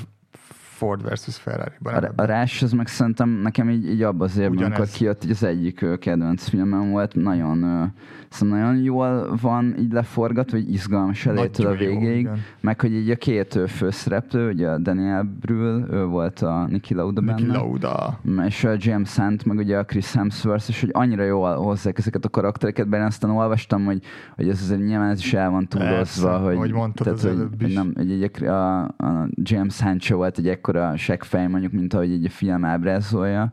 [0.77, 1.93] Ford versus Ferrari-ban.
[1.93, 5.31] A, a Rás, az meg szerintem nekem így, így abban az évben, amikor kijött, így
[5.31, 7.91] az egyik kedvenc filmem volt, nagyon,
[8.29, 12.39] szóval nagyon jól van így leforgatva, hogy izgalmas elejétől a jó, végéig, igen.
[12.59, 17.21] meg hogy így a két főszereplő, ugye a Daniel Brühl, ő volt a Niki Lauda
[17.21, 17.57] Niki benne.
[17.57, 18.19] Lauda.
[18.45, 22.25] és a James Hunt, meg ugye a Chris Hemsworth, és hogy annyira jól hozzák ezeket
[22.25, 24.01] a karaktereket, benne aztán olvastam, hogy,
[24.35, 27.59] hogy ez azért nyilván ez is el van túlozva, hogy, mondtad tehát, az hogy, előbb
[27.59, 27.75] hogy is.
[27.75, 32.11] nem, hogy egy, a, a James Hunt se volt egy ekkora seggfej, mondjuk, mint ahogy
[32.11, 33.51] így a film ábrázolja,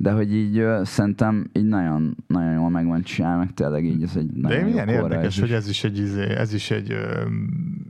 [0.00, 4.02] de hogy így ö, szerintem így nagyon, nagyon jól meg van csinálva, meg tényleg így
[4.02, 5.54] ez egy De nagyon milyen jó érdekes, korrajz hogy is.
[5.54, 7.26] ez is egy, izé, ez is egy ö,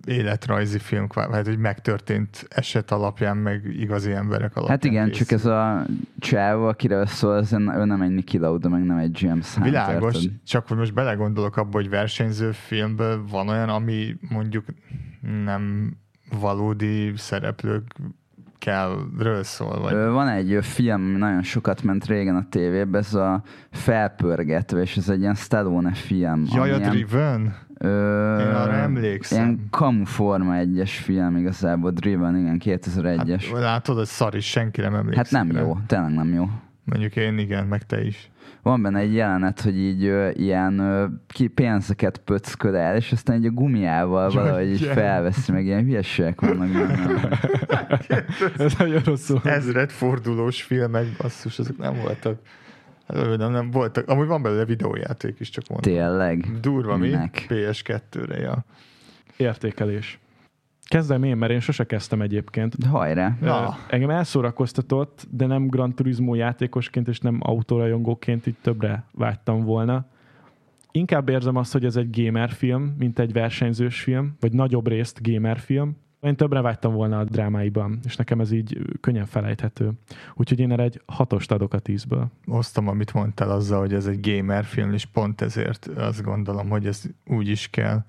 [0.07, 4.79] életrajzi film, hát hogy megtörtént eset alapján, meg igazi emberek alapján.
[4.79, 5.27] Hát igen, készül.
[5.27, 5.87] csak ez a
[6.19, 9.67] csávó, akire szól, ez, ő nem egy Niki Lauda, meg nem egy James Hunt.
[9.67, 10.33] Világos, érted?
[10.45, 14.65] csak hogy most belegondolok abba, hogy versenyző filmből van olyan, ami mondjuk
[15.45, 15.97] nem
[16.41, 18.01] valódi szereplőket
[18.59, 19.81] kell-ről szól?
[19.81, 19.95] Vagy?
[19.95, 25.09] Van egy film, ami nagyon sokat ment régen a tévében, ez a Felpörgetve, és ez
[25.09, 26.45] egy ilyen Stallone film.
[26.55, 27.55] Jaj, a Driven?
[27.79, 29.39] ö, Én arra emlékszem.
[29.45, 33.45] Ilyen Kamu Forma 1-es film igazából, Driven, igen, 2001-es.
[33.53, 35.17] Hát, látod, hogy szar is, senki nem emlékszik.
[35.17, 35.61] Hát nem rá.
[35.61, 36.49] jó, tényleg nem jó.
[36.85, 38.31] Mondjuk én igen, meg te is.
[38.69, 43.37] Van benne egy jelenet, hogy így ö, ilyen ö, ki pénzeket pöcköl el, és aztán
[43.37, 47.41] egy a gumiával Jaj, valahogy így felveszi, meg ilyen hülyeségek vannak benne.
[48.65, 49.41] Ez nagyon rosszul.
[49.45, 52.39] Ezred fordulós filmek, basszus, azok nem voltak.
[53.07, 54.09] Nem, nem voltak.
[54.09, 55.93] Amúgy van belőle videójáték is, csak mondom.
[55.93, 56.61] Tényleg.
[56.61, 57.07] Durva mi?
[57.07, 57.47] Minek?
[57.49, 58.65] PS2-re, ja.
[59.37, 60.19] Értékelés.
[60.89, 62.79] Kezdem én, mert én sose kezdtem egyébként.
[62.79, 63.37] De hajrá.
[63.43, 63.77] Ja.
[63.91, 70.07] Ö, Engem elszórakoztatott, de nem Gran Turismo játékosként és nem autórajongóként így többre vágytam volna.
[70.91, 75.33] Inkább érzem azt, hogy ez egy gamer film, mint egy versenyzős film, vagy nagyobb részt
[75.33, 75.97] gamer film.
[76.21, 79.93] Én többre vágytam volna a drámáiban, és nekem ez így könnyen felejthető.
[80.35, 82.31] Úgyhogy én erre egy hatost adok a tízből.
[82.47, 86.87] Osztom, amit mondtál azzal, hogy ez egy gamer film, és pont ezért azt gondolom, hogy
[86.87, 88.05] ez úgy is kell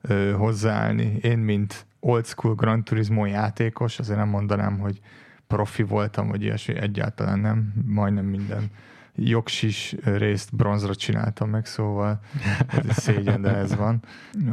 [0.00, 1.18] ö, hozzáállni.
[1.22, 5.00] Én, mint old school Gran Turismo játékos, azért nem mondanám, hogy
[5.46, 7.72] profi voltam, vagy ilyesmi, egyáltalán nem.
[7.86, 8.70] Majdnem minden
[9.14, 12.20] jogsis részt bronzra csináltam meg, szóval
[12.88, 14.02] ez szégyen, de ez van.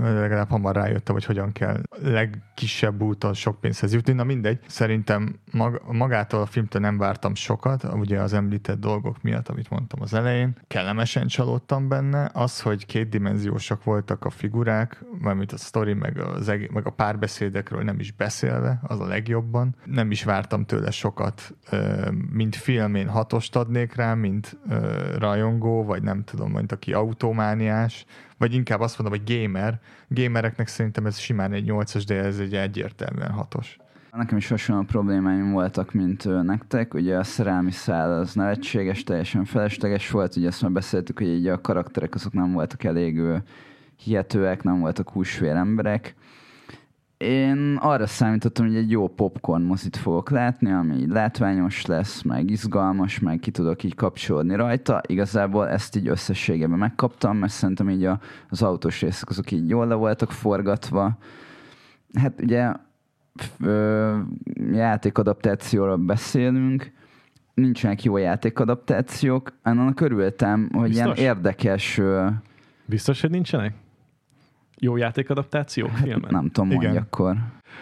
[0.02, 4.14] Legalább hamar rájöttem, hogy hogyan kell legkisebb úton sok pénzhez jutni.
[4.14, 9.48] Na mindegy, szerintem mag- magától a filmtől nem vártam sokat, ugye az említett dolgok miatt,
[9.48, 10.56] amit mondtam az elején.
[10.68, 12.30] Kellemesen csalódtam benne.
[12.34, 17.84] Az, hogy kétdimenziósak voltak a figurák, mármint a sztori, meg, az eg- meg a párbeszédekről
[17.84, 19.76] nem is beszélve, az a legjobban.
[19.86, 21.56] Nem is vártam tőle sokat,
[22.32, 24.47] mint film, én hatost adnék rá, mint
[25.18, 28.06] rajongó, vagy nem tudom, mint aki autómániás,
[28.38, 29.80] vagy inkább azt mondom, hogy gamer.
[30.08, 33.78] Gamereknek szerintem ez simán egy 8-as, de ez egy egyértelműen hatos.
[34.12, 36.94] Nekem is hasonló problémáim voltak, mint nektek.
[36.94, 40.36] Ugye a szerelmi szál az nevetséges, teljesen felesleges volt.
[40.36, 43.22] Ugye ezt már beszéltük, hogy így a karakterek azok nem voltak elég
[43.96, 46.16] hihetőek, nem voltak húsvér emberek.
[47.18, 53.20] Én arra számítottam, hogy egy jó popcorn mozit fogok látni, ami látványos lesz, meg izgalmas,
[53.20, 55.02] meg ki tudok így kapcsolódni rajta.
[55.08, 59.88] Igazából ezt így összességében megkaptam, mert szerintem így a, az autós részek azok így jól
[59.88, 61.18] le voltak forgatva.
[62.14, 62.72] Hát ugye
[63.60, 64.18] ö,
[64.72, 66.92] játékadaptációról beszélünk,
[67.54, 71.26] nincsenek jó játékadaptációk, annak örültem, hogy ilyen Biztos?
[71.26, 72.28] érdekes, ö,
[72.86, 73.74] Biztos, hogy nincsenek?
[74.80, 76.22] Jó játékadaptáció filmen?
[76.22, 76.82] Hát nem tudom, Igen.
[76.84, 77.38] mondj akkor.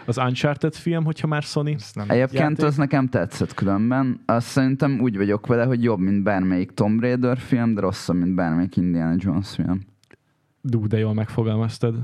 [0.06, 1.76] Az Uncharted film, hogyha már Sony?
[2.08, 2.66] Egyébként játék.
[2.66, 4.22] az nekem tetszett különben.
[4.26, 8.36] Azt szerintem úgy vagyok vele, hogy jobb, mint bármelyik Tomb Raider film, de rosszabb, mint
[8.36, 9.82] bármelyik Indiana Jones film.
[10.62, 11.96] Dú, de jól megfogalmaztad.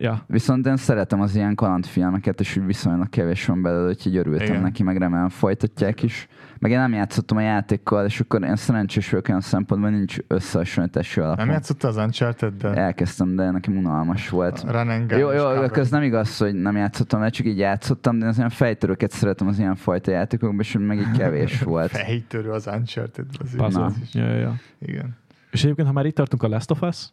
[0.00, 4.46] Ja, Viszont én szeretem az ilyen kalandfilmeket, és úgy viszonylag kevés van belőle, úgyhogy örültem
[4.46, 4.62] Igen.
[4.62, 6.28] neki, meg remélem folytatják is.
[6.58, 11.20] Meg én nem játszottam a játékkal, és akkor én szerencsés vagyok olyan szempontból, nincs összehasonlítási
[11.20, 11.44] alapom.
[11.44, 12.74] Nem játszottál az Uncharted-del?
[12.74, 14.64] Elkezdtem, de nekem unalmas volt.
[14.64, 18.36] Gun Jó, jó, ez nem igaz, hogy nem játszottam, mert csak így játszottam, de az
[18.36, 21.90] ilyen fejtörőket szeretem az ilyen fajta játékokban, és meg így kevés volt.
[21.90, 24.14] Fejtörő az uncharted az az is.
[24.14, 24.54] Ja, ja, ja.
[24.78, 25.16] Igen.
[25.50, 27.08] És egyébként, ha már itt tartunk a Last of Us,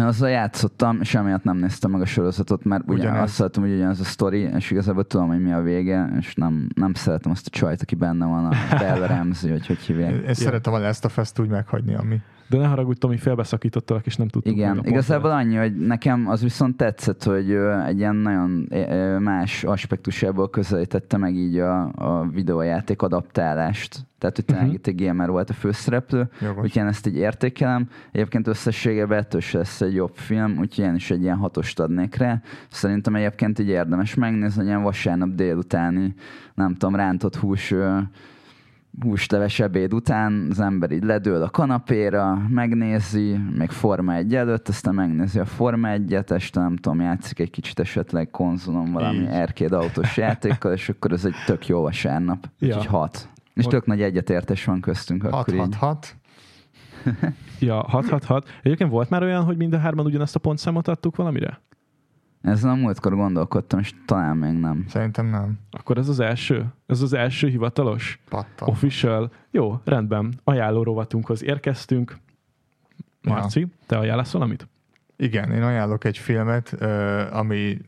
[0.00, 3.22] Én azzal játszottam, és emiatt nem néztem meg a sorozatot, mert ugyan Ugyanez.
[3.22, 6.68] azt láttam, hogy ugyanaz a sztori, és igazából tudom, hogy mi a vége, és nem,
[6.74, 10.10] nem szeretem azt a csajt, aki benne van, a Bella Ramsey, hogy hogy hívják.
[10.10, 12.20] Én, én szeretem a Last of Us-t úgy meghagyni, ami.
[12.52, 16.76] De ne haragudj, Tomi, félbeszakítottalak, és nem tudtuk Igen, igazából annyi, hogy nekem az viszont
[16.76, 17.50] tetszett, hogy
[17.86, 18.68] egy ilyen nagyon
[19.22, 24.06] más aspektusából közelítette meg így a, a videójáték adaptálást.
[24.18, 24.74] Tehát, hogy tényleg Mhm.
[24.74, 26.64] itt egy gamer volt a főszereplő, Jogos.
[26.64, 27.88] úgyhogy én ezt így értékelem.
[28.12, 32.14] Egyébként összességében ettől se lesz egy jobb film, úgyhogy én is egy ilyen hatost adnék
[32.16, 32.40] rá.
[32.70, 36.14] Szerintem egyébként így érdemes megnézni, ilyen vasárnap délutáni,
[36.54, 37.74] nem tudom, rántott hús
[39.00, 44.94] húsleves ebéd után az ember így ledől a kanapéra, megnézi, még Forma 1 előtt, aztán
[44.94, 50.16] megnézi a Forma 1-et, este nem tudom, játszik egy kicsit esetleg konzolon valami arcade autós
[50.16, 52.48] játékkal, és akkor ez egy tök jó vasárnap.
[52.58, 52.68] Ja.
[52.68, 53.28] Úgyhogy hat.
[53.54, 55.60] És tök nagy egyetértés van köztünk akkor így.
[55.80, 55.96] 6-6-6.
[57.58, 58.42] Ja, 6-6-6.
[58.62, 61.60] Egyébként volt már olyan, hogy mind a hárman ugyanazt a pontszámot adtuk valamire?
[62.42, 64.84] Ezen a múltkor gondolkodtam, és talán még nem.
[64.88, 65.58] Szerintem nem.
[65.70, 66.66] Akkor ez az első?
[66.86, 68.20] Ez az első hivatalos?
[68.28, 68.68] Pattan.
[68.68, 69.32] Official?
[69.50, 70.34] Jó, rendben.
[70.44, 72.16] Ajánló rovatunkhoz érkeztünk.
[73.22, 73.32] Ja.
[73.32, 74.68] Marci, te ajánlasz valamit?
[75.16, 76.72] Igen, én ajánlok egy filmet,
[77.32, 77.78] ami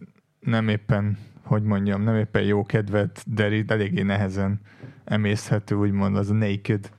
[0.41, 4.61] nem éppen, hogy mondjam, nem éppen jó kedvet derít, eléggé nehezen
[5.05, 6.91] emészhető, úgymond az a Naked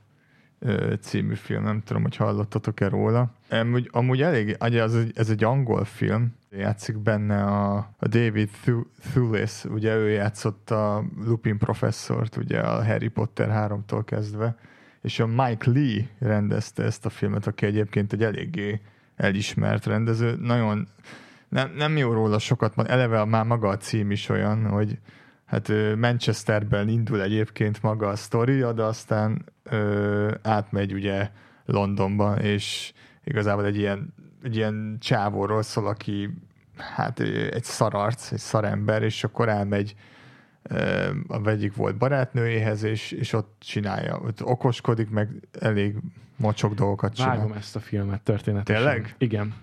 [1.00, 1.62] című film.
[1.62, 3.34] Nem tudom, hogy hallottatok-e róla.
[3.48, 8.50] Amúgy, amúgy elég, az, ez egy angol film, játszik benne a, a David
[9.12, 14.56] Thewlis, ugye ő játszott a Lupin professzort, ugye a Harry Potter 3-tól kezdve,
[15.02, 18.80] és a Mike Lee rendezte ezt a filmet, aki egyébként egy eléggé
[19.16, 20.36] elismert rendező.
[20.40, 20.88] Nagyon
[21.48, 24.98] nem, nem jó róla sokat, eleve már maga a cím is olyan, hogy
[25.44, 31.30] hát Manchesterben indul egyébként maga a sztoria, de aztán ö, átmegy ugye
[31.64, 32.92] Londonba, és
[33.26, 36.30] igazából egy ilyen, egy ilyen csávóról szól, aki
[36.76, 37.20] hát
[37.50, 39.94] egy szararc, egy szarember, és akkor elmegy
[41.28, 45.96] a egyik volt barátnőjéhez, és, és ott csinálja, ott okoskodik, meg elég
[46.36, 47.36] mocsok dolgokat csinál.
[47.36, 48.82] Vágom ezt a filmet történetesen.
[48.82, 49.14] Tényleg?
[49.18, 49.54] Igen.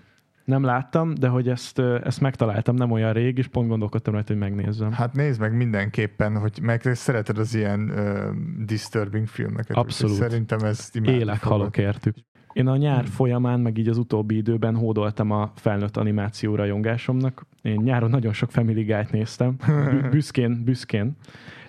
[0.44, 4.42] Nem láttam, de hogy ezt, ezt megtaláltam nem olyan rég, és pont gondolkodtam rajta, hogy
[4.42, 4.92] megnézzem.
[4.92, 9.76] Hát nézd meg mindenképpen, hogy meg te szereted az ilyen uh, disturbing filmeket.
[9.76, 10.14] Abszolút.
[10.14, 12.16] úgyhogy Szerintem ezt Élek, halok értük.
[12.54, 17.46] Én a nyár folyamán, meg így az utóbbi időben hódoltam a felnőtt animáció rajongásomnak.
[17.62, 19.56] Én nyáron nagyon sok Family Guy-t néztem.
[19.66, 21.16] Bü- büszkén, büszkén.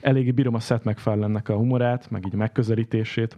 [0.02, 3.38] Eléggé bírom a Seth MacFarlane-nek a humorát, meg így a megközelítését.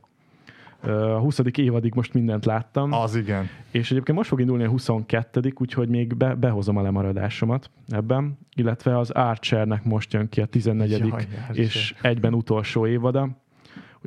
[0.81, 1.39] A 20.
[1.55, 3.49] évadig most mindent láttam, Az igen.
[3.71, 8.97] és egyébként most fog indulni a 22 úgyhogy még be, behozom a lemaradásomat ebben, illetve
[8.97, 13.29] az Archernek most jön ki a 14 Jaj, és egyben utolsó évada.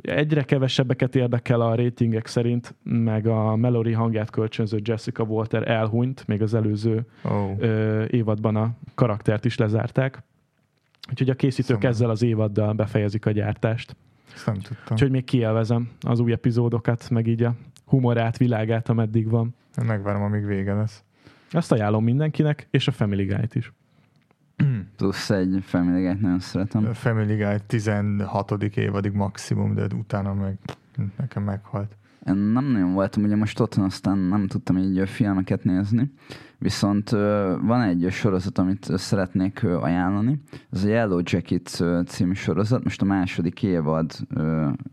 [0.01, 6.41] Egyre kevesebbeket érdekel a ratingek szerint, meg a Mallory hangját kölcsönző Jessica Walter elhunyt, még
[6.41, 7.55] az előző Oh.
[7.59, 10.23] ö, évadban a karaktert is lezárták.
[11.09, 11.87] Úgyhogy a készítők Szomorú.
[11.87, 13.95] ezzel az évaddal befejezik a gyártást.
[14.33, 14.87] Ezt nem tudtam.
[14.91, 17.53] Úgyhogy még kielvezem az új epizódokat, meg így a
[17.85, 19.55] humorát, világát, ameddig van.
[19.85, 21.03] Megvárom, amíg vége lesz.
[21.51, 23.71] Ezt ajánlom mindenkinek, és a Family Guy-t is.
[24.97, 26.85] Plusz egy Family Guy-t nagyon szeretem.
[26.85, 28.63] A Family Guy 16.
[28.75, 30.57] évadig maximum, de utána meg
[31.17, 31.95] nekem meghalt.
[32.27, 36.11] Én nem nagyon voltam ugye most otthon, aztán nem tudtam így filmeket nézni,
[36.57, 37.09] viszont
[37.61, 40.41] van egy sorozat, amit szeretnék ajánlani.
[40.71, 44.11] Ez a Yellow Jacket című sorozat, most a második évad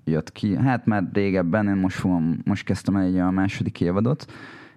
[0.04, 0.56] jött ki.
[0.56, 4.26] Hát már régebben, én most, fogom, most kezdtem el így a második évadot,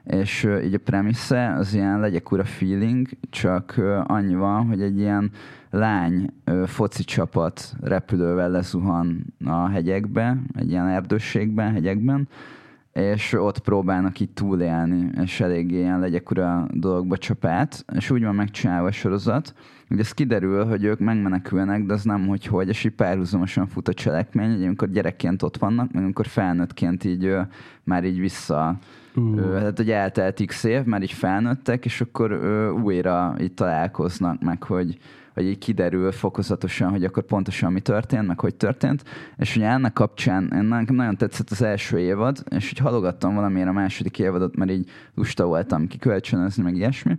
[0.03, 5.31] és így a premisze az ilyen legyek ura feeling, csak annyi van, hogy egy ilyen
[5.69, 6.33] lány
[6.65, 12.27] foci csapat repülővel lezuhan a hegyekbe, egy ilyen erdősségben, hegyekben,
[12.93, 18.23] és ott próbálnak így túlélni, és eléggé ilyen legyek ura dologba csap át, és úgy
[18.23, 19.53] van megcsinálva a sorozat,
[19.87, 23.87] hogy ez kiderül, hogy ők megmenekülnek, de az nem, hogy hogy, és így párhuzamosan fut
[23.87, 27.35] a cselekmény, hogy amikor gyerekként ott vannak, meg amikor felnőttként így
[27.83, 28.77] már így vissza
[29.15, 29.59] Uh.
[29.59, 32.31] Hát, hogy eltelt x év, már így felnőttek, és akkor
[32.83, 34.97] újra így találkoznak, meg hogy,
[35.33, 39.03] hogy így kiderül fokozatosan, hogy akkor pontosan mi történt, meg hogy történt.
[39.37, 43.67] És ugye ennek kapcsán én nekem nagyon tetszett az első évad, és hogy halogattam valamiért
[43.67, 47.17] a második évadot, mert így lusta voltam kikölcsönözni, meg ilyesmi.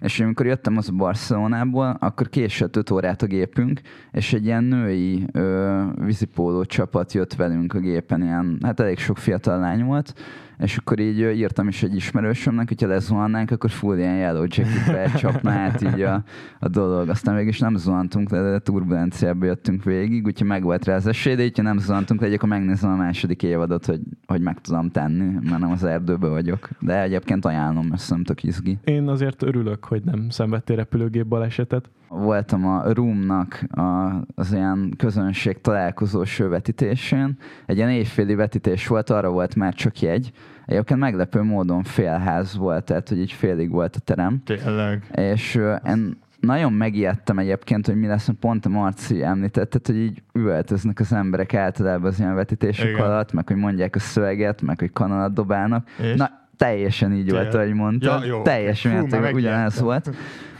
[0.00, 3.80] És amikor jöttem az Barcelonából, akkor késett 5 órát a gépünk,
[4.12, 9.18] és egy ilyen női ö, vízipóló csapat jött velünk a gépen, ilyen, hát elég sok
[9.18, 10.14] fiatal lány volt,
[10.60, 15.64] és akkor így írtam is egy ismerősömnek, hogyha lezuhannánk, akkor full ilyen yellow jacketbe csapná
[15.64, 16.24] át így a,
[16.58, 17.08] a dolog.
[17.08, 21.34] Aztán mégis nem zuhantunk le, de turbulenciába jöttünk végig, úgyhogy meg volt rá az esély,
[21.34, 25.24] de hogyha nem zuhantunk le, akkor megnézem a második évadot, hogy, hogy meg tudom tenni,
[25.48, 26.68] mert nem az erdőbe vagyok.
[26.80, 28.78] De egyébként ajánlom, mert szerintem tök izgi.
[28.84, 31.90] Én azért örülök, hogy nem szenvedtél repülőgép balesetet.
[32.10, 37.38] Voltam a Roomnak a, az ilyen közönség találkozós vetítésén.
[37.66, 40.32] Egy ilyen éjféli vetítés volt, arra volt már csak jegy.
[40.66, 44.42] Egyébként meglepő módon félház volt, tehát hogy így félig volt a terem.
[44.44, 45.10] Tényleg.
[45.14, 50.22] És ö, én nagyon megijedtem egyébként, hogy mi lesz, pont a Marci említette, hogy így
[50.32, 53.00] üvöltöznek az emberek általában az ilyen vetítések Igen.
[53.00, 55.88] alatt, meg hogy mondják a szöveget, meg hogy kanalat dobálnak.
[55.98, 56.16] És?
[56.16, 58.20] Na, teljesen így volt, ahogy mondtad.
[58.22, 60.10] Ja, jó, teljesen mértékben ugyanez volt.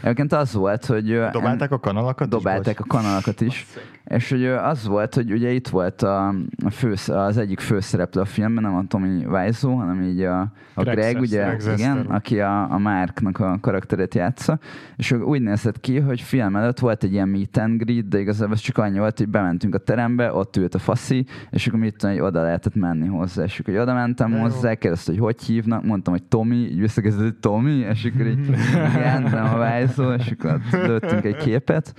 [0.01, 1.19] Egyébként az volt, hogy...
[1.31, 2.27] Dobálták a kanalakat?
[2.27, 3.65] is, dobálták a kanalakat is.
[4.03, 6.33] És hogy az volt, hogy ugye itt volt a,
[6.71, 10.39] fősz, az egyik főszereplő a filmben, nem a Tommy Wiseau, hanem így a,
[10.73, 14.59] a Greg Greg, ugye, Greg igen, aki a, a Marknak a karakterét játsza,
[14.95, 18.53] és úgy nézett ki, hogy film előtt volt egy ilyen meet and greet, de igazából
[18.53, 21.95] ez csak annyi volt, hogy bementünk a terembe, ott ült a faszi, és akkor mit
[21.97, 25.43] tudom, hogy oda lehetett menni hozzá, és akkor oda mentem De hozzá, kérdezte, hogy hogy
[25.43, 28.47] hívnak, mondtam, hogy Tommy, így visszakezdett, hogy Tommy, és akkor így
[28.95, 31.93] igen, nem a Wiseau, és akkor lőttünk egy képet,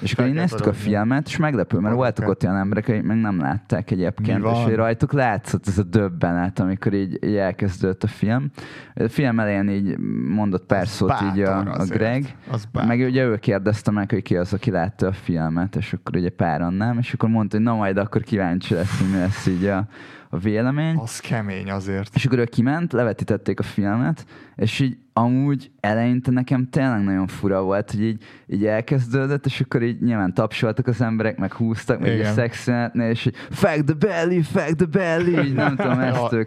[0.00, 3.20] és akkor így néztük a filmet, és meglepő, mert voltak ott olyan emberek, akik meg
[3.20, 8.06] nem látták egyébként, és hogy rajtuk látszott ez a döbbenet, amikor így, így elkezdődött a
[8.06, 8.50] film.
[8.94, 11.84] A film elején így mondott pár Az szót így a, a.
[11.84, 12.36] Greg,
[12.72, 16.30] meg ugye ő kérdezte meg, hogy ki az, aki látta a filmet, és akkor ugye
[16.30, 19.64] páran nem, és akkor mondta, hogy na majd akkor kíváncsi lesz, hogy mi lesz így
[19.64, 19.86] a,
[20.30, 20.96] a vélemény.
[20.96, 22.14] Az kemény azért.
[22.14, 24.24] És akkor ő kiment, levetítették a filmet,
[24.58, 29.82] és így amúgy eleinte nekem tényleg nagyon fura volt, hogy így, így elkezdődött, és akkor
[29.82, 32.30] így nyilván tapsoltak az emberek, meg húztak, meg Igen.
[32.30, 36.42] a szexenetnél, és így fuck the belly, fuck the belly, így nem tudom, ezt ő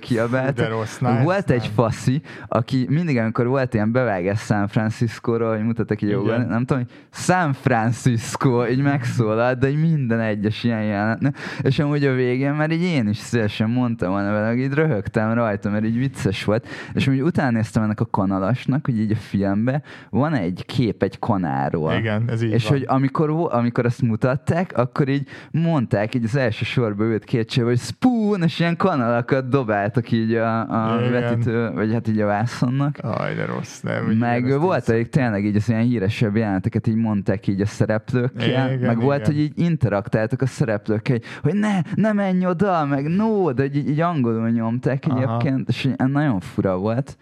[0.67, 1.71] rossz, nice, Volt egy nem.
[1.73, 6.83] faszi, aki mindig, amikor volt ilyen bevágás San Francisco-ról, hogy mutattak így jól, nem tudom,
[6.83, 11.33] hogy San Francisco, így megszólalt, de így minden egyes ilyen jelenetne.
[11.61, 15.69] És amúgy a végén már így én is szívesen mondtam volna vele, így röhögtem rajta,
[15.69, 16.67] mert így vicces volt.
[16.93, 21.19] És úgy utána néztem ennek a kanalasnak, hogy így a filmben van egy kép egy
[21.19, 21.93] kanáról.
[21.93, 22.77] Igen, ez így És van.
[22.77, 27.65] hogy amikor, amikor azt mutatták, akkor így mondták, így az első sorba ült két csev,
[27.65, 30.59] hogy spoon, és ilyen kanalakat dobáltak így a,
[30.95, 32.97] a vetítő, vagy hát így a vászonnak.
[33.01, 33.79] Aj, de rossz.
[33.81, 38.47] Nem, Meg volt elég tényleg így az ilyen híresebb jeleneteket így mondták így a szereplőkkel,
[38.47, 39.31] Igen, meg volt, igen.
[39.33, 43.99] hogy így interaktáltak a szereplőkkel, hogy- ne, ne menj oda, meg no, de így, így
[43.99, 47.17] angolul nyomták egyébként, és nagyon fura volt.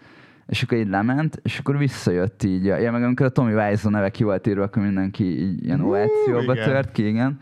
[0.50, 2.64] És akkor így lement, és akkor visszajött így.
[2.64, 6.52] Ja, meg amikor a Tommy Wiseau neve ki volt írva, akkor mindenki így ilyen ovációba
[6.52, 6.64] igen.
[6.64, 7.38] tört ki, igen.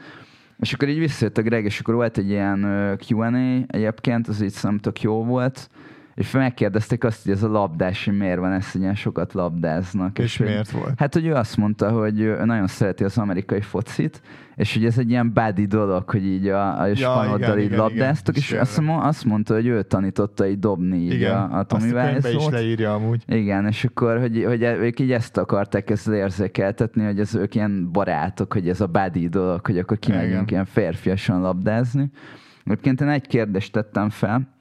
[0.58, 2.60] És akkor így visszajött a Greg, és akkor volt egy ilyen
[3.08, 5.70] Q&A egyébként, az így szerintem tök jó volt,
[6.18, 10.18] és megkérdezték azt, hogy ez a labdás, hogy miért van ez, hogy ilyen sokat labdáznak.
[10.18, 10.92] És hogy- miért volt?
[10.98, 14.22] Hát, hogy ő azt mondta, hogy ő nagyon szereti az amerikai focit,
[14.54, 17.64] és hogy ez egy ilyen buddy dolog, hogy így a, a Ja, spanoddal igen, így
[17.64, 18.48] igen, labdáztok, igen.
[18.48, 18.94] és És azt, tényleg.
[18.96, 22.28] mo- azt mondta, hogy ő tanította így dobni így Igen, a, a Tommy azt a
[22.28, 22.52] is Wiseau-t.
[22.52, 23.22] leírja amúgy.
[23.26, 27.88] Igen, és akkor, hogy, hogy ők így ezt akarták ezzel érzékeltetni, hogy ez ők ilyen
[27.92, 30.46] barátok, hogy ez a buddy dolog, hogy akkor kimegyünk Igen.
[30.48, 32.10] ilyen férfiasan labdázni.
[32.64, 34.56] Egyébként én egy kérdést tettem fel,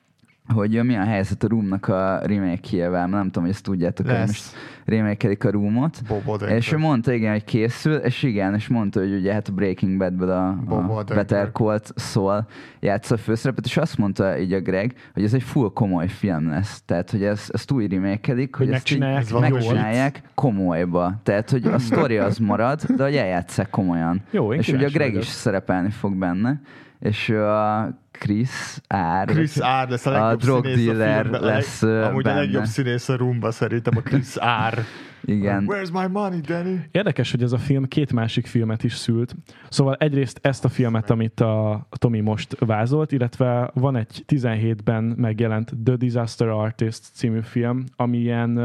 [0.53, 4.27] hogy mi a helyzet a Roomnak a remake-jével, nem tudom, hogy ezt tudjátok, hogy Lesz.
[4.27, 4.53] most
[4.85, 6.01] remake a Roomot.
[6.47, 9.97] És ő mondta, igen, hogy készül, és igen, és mondta, hogy ugye hát a Breaking
[9.97, 11.03] Badből a, a.
[11.03, 12.47] Better Call szól,
[12.79, 16.49] játsza a főszerepet, és azt mondta így a Greg, hogy ez egy full komoly film
[16.49, 16.81] lesz.
[16.85, 21.19] Tehát, hogy ez, ezt úgy remékelik, hogy, Hogy ezt így megcsinálják ez valami megcsinálják komolyba.
[21.23, 24.21] Tehát, hogy a sztori az marad, de hogy eljátszák komolyan.
[24.31, 25.23] Jó, és ugye a Greg vagyok.
[25.23, 26.61] is szerepelni fog benne,
[26.99, 27.89] és a
[28.19, 28.77] Chris
[29.23, 29.25] R.
[29.25, 29.89] Chris R.
[29.89, 31.41] lesz a a legjobb drug színész dealer a filmben.
[31.41, 32.35] A lesz, Amúgy benne.
[32.35, 34.35] a legjobb színész a rumba szerintem a Chris
[34.69, 34.83] R.
[35.25, 35.65] Igen.
[35.67, 36.75] Where's my money, Danny?
[36.91, 39.35] Érdekes, hogy ez a film két másik filmet is szült.
[39.69, 45.71] Szóval egyrészt ezt a filmet, amit a Tomi most vázolt, illetve van egy 17-ben megjelent
[45.83, 48.57] The Disaster Artist című film, ami ilyen,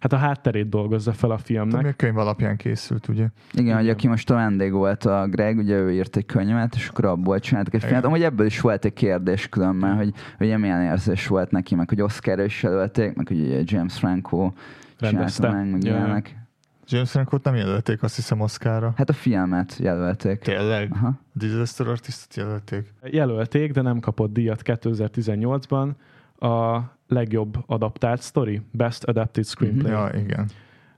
[0.00, 1.86] hát a hátterét dolgozza fel a Ami filmnek.
[1.86, 3.26] a könyv alapján készült, ugye?
[3.52, 3.94] Igen, hogy Igen.
[3.94, 7.38] aki most a vendég volt a Greg, ugye ő írt egy könyvet, és akkor abból
[7.40, 8.04] csináltak egy filmet.
[8.04, 12.00] Amúgy ebből is volt egy kérdés különben, hogy, hogy milyen érzés volt neki, meg hogy
[12.00, 14.52] Oscar is jelölték, meg hogy ugye James Franco
[14.98, 15.50] Rendezte.
[15.50, 16.38] meg.
[16.86, 18.92] James Franco-t nem jelölték, azt hiszem Oscarra.
[18.96, 20.38] Hát a filmet jelölték.
[20.38, 20.92] Tényleg?
[20.92, 21.12] Aha.
[21.32, 22.92] Disaster Artistot jelölték?
[23.02, 25.90] Jelölték, de nem kapott díjat 2018-ban
[26.38, 29.92] a legjobb adaptált story, Best Adapted Screenplay.
[29.92, 30.00] Mhm.
[30.00, 30.48] Ja, igen.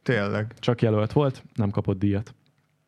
[0.03, 0.55] Tényleg.
[0.59, 2.35] Csak jelölt volt, nem kapott díjat.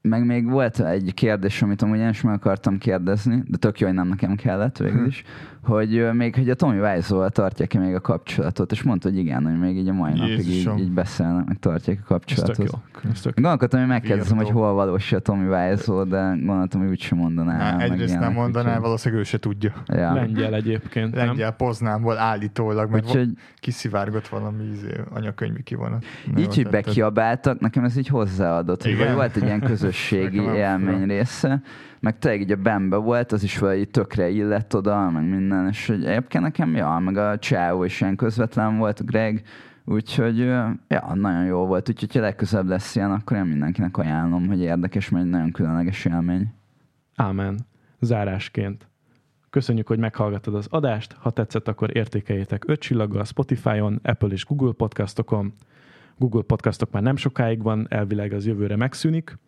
[0.08, 3.86] Meg még volt egy kérdés, amit amúgy én is meg akartam kérdezni, de tök jó,
[3.86, 5.22] hogy nem nekem kellett végül is,
[5.62, 9.58] hogy még hogy a Tommy Wiseau-val tartják-e még a kapcsolatot, és mondta, hogy igen, hogy
[9.58, 10.78] még így a mai napig így, Jézusom.
[10.78, 12.06] így beszélnek, meg tartják a Ez tök
[12.36, 12.70] kapcsolatot.
[13.02, 13.10] jó.
[13.10, 13.34] Ez tök.
[13.34, 17.58] Gondolkodtam, hogy megkérdezem, hogy hol valós a Tommy Wiseau, de gondoltam, hogy úgysem mondaná.
[17.58, 19.72] Há, egyrészt nem mondaná, úgyhogy- valószínűleg ő se tudja.
[19.86, 20.12] Ja.
[20.12, 21.26] Lengyel egyébként, nem?
[21.26, 23.28] Lengyel Poznámból állítólag, mert Úgyhogy
[23.60, 26.04] kiszivárgott valami izé, anyakönyvi kivonat.
[26.38, 29.60] Így, hogy bekiabáltak, nekem ez így hozzáadott, hogy volt egy ilyen
[29.98, 31.62] közösségi élmény része,
[32.00, 35.86] meg tényleg így a Bembe volt, az is valahogy tökre illett oda, meg minden, és
[35.86, 39.42] hogy egyébként nekem, ja, meg a Csáó is ilyen közvetlen volt, a Greg,
[39.84, 44.60] úgyhogy, ja, nagyon jó volt, úgyhogy ha legközelebb lesz ilyen, akkor én mindenkinek ajánlom, hogy
[44.60, 46.52] érdekes, mert egy nagyon különleges élmény.
[47.16, 47.58] Ámen.
[48.00, 48.88] Zárásként.
[49.50, 51.16] Köszönjük, hogy meghallgattad az adást.
[51.18, 55.52] Ha tetszett, akkor értékeljétek 5 csillaggal Spotify-on, Apple és Google podcastokon.
[56.16, 59.38] Google podcastok már nem sokáig van, elvileg az jövőre megszűnik.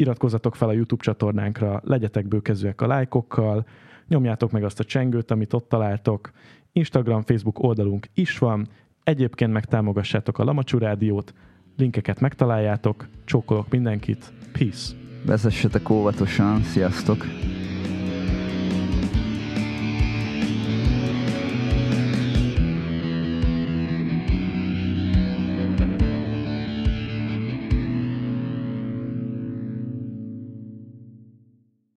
[0.00, 3.66] Iratkozzatok fel a YouTube csatornánkra, legyetek bőkezőek a lájkokkal,
[4.08, 6.30] nyomjátok meg azt a csengőt, amit ott találtok.
[6.72, 8.68] Instagram, Facebook oldalunk is van,
[9.02, 11.34] egyébként meg támogassátok a Lamacsú Rádiót,
[11.76, 14.94] linkeket megtaláljátok, csókolok mindenkit, peace!
[15.26, 17.24] Vezessetek óvatosan, sziasztok!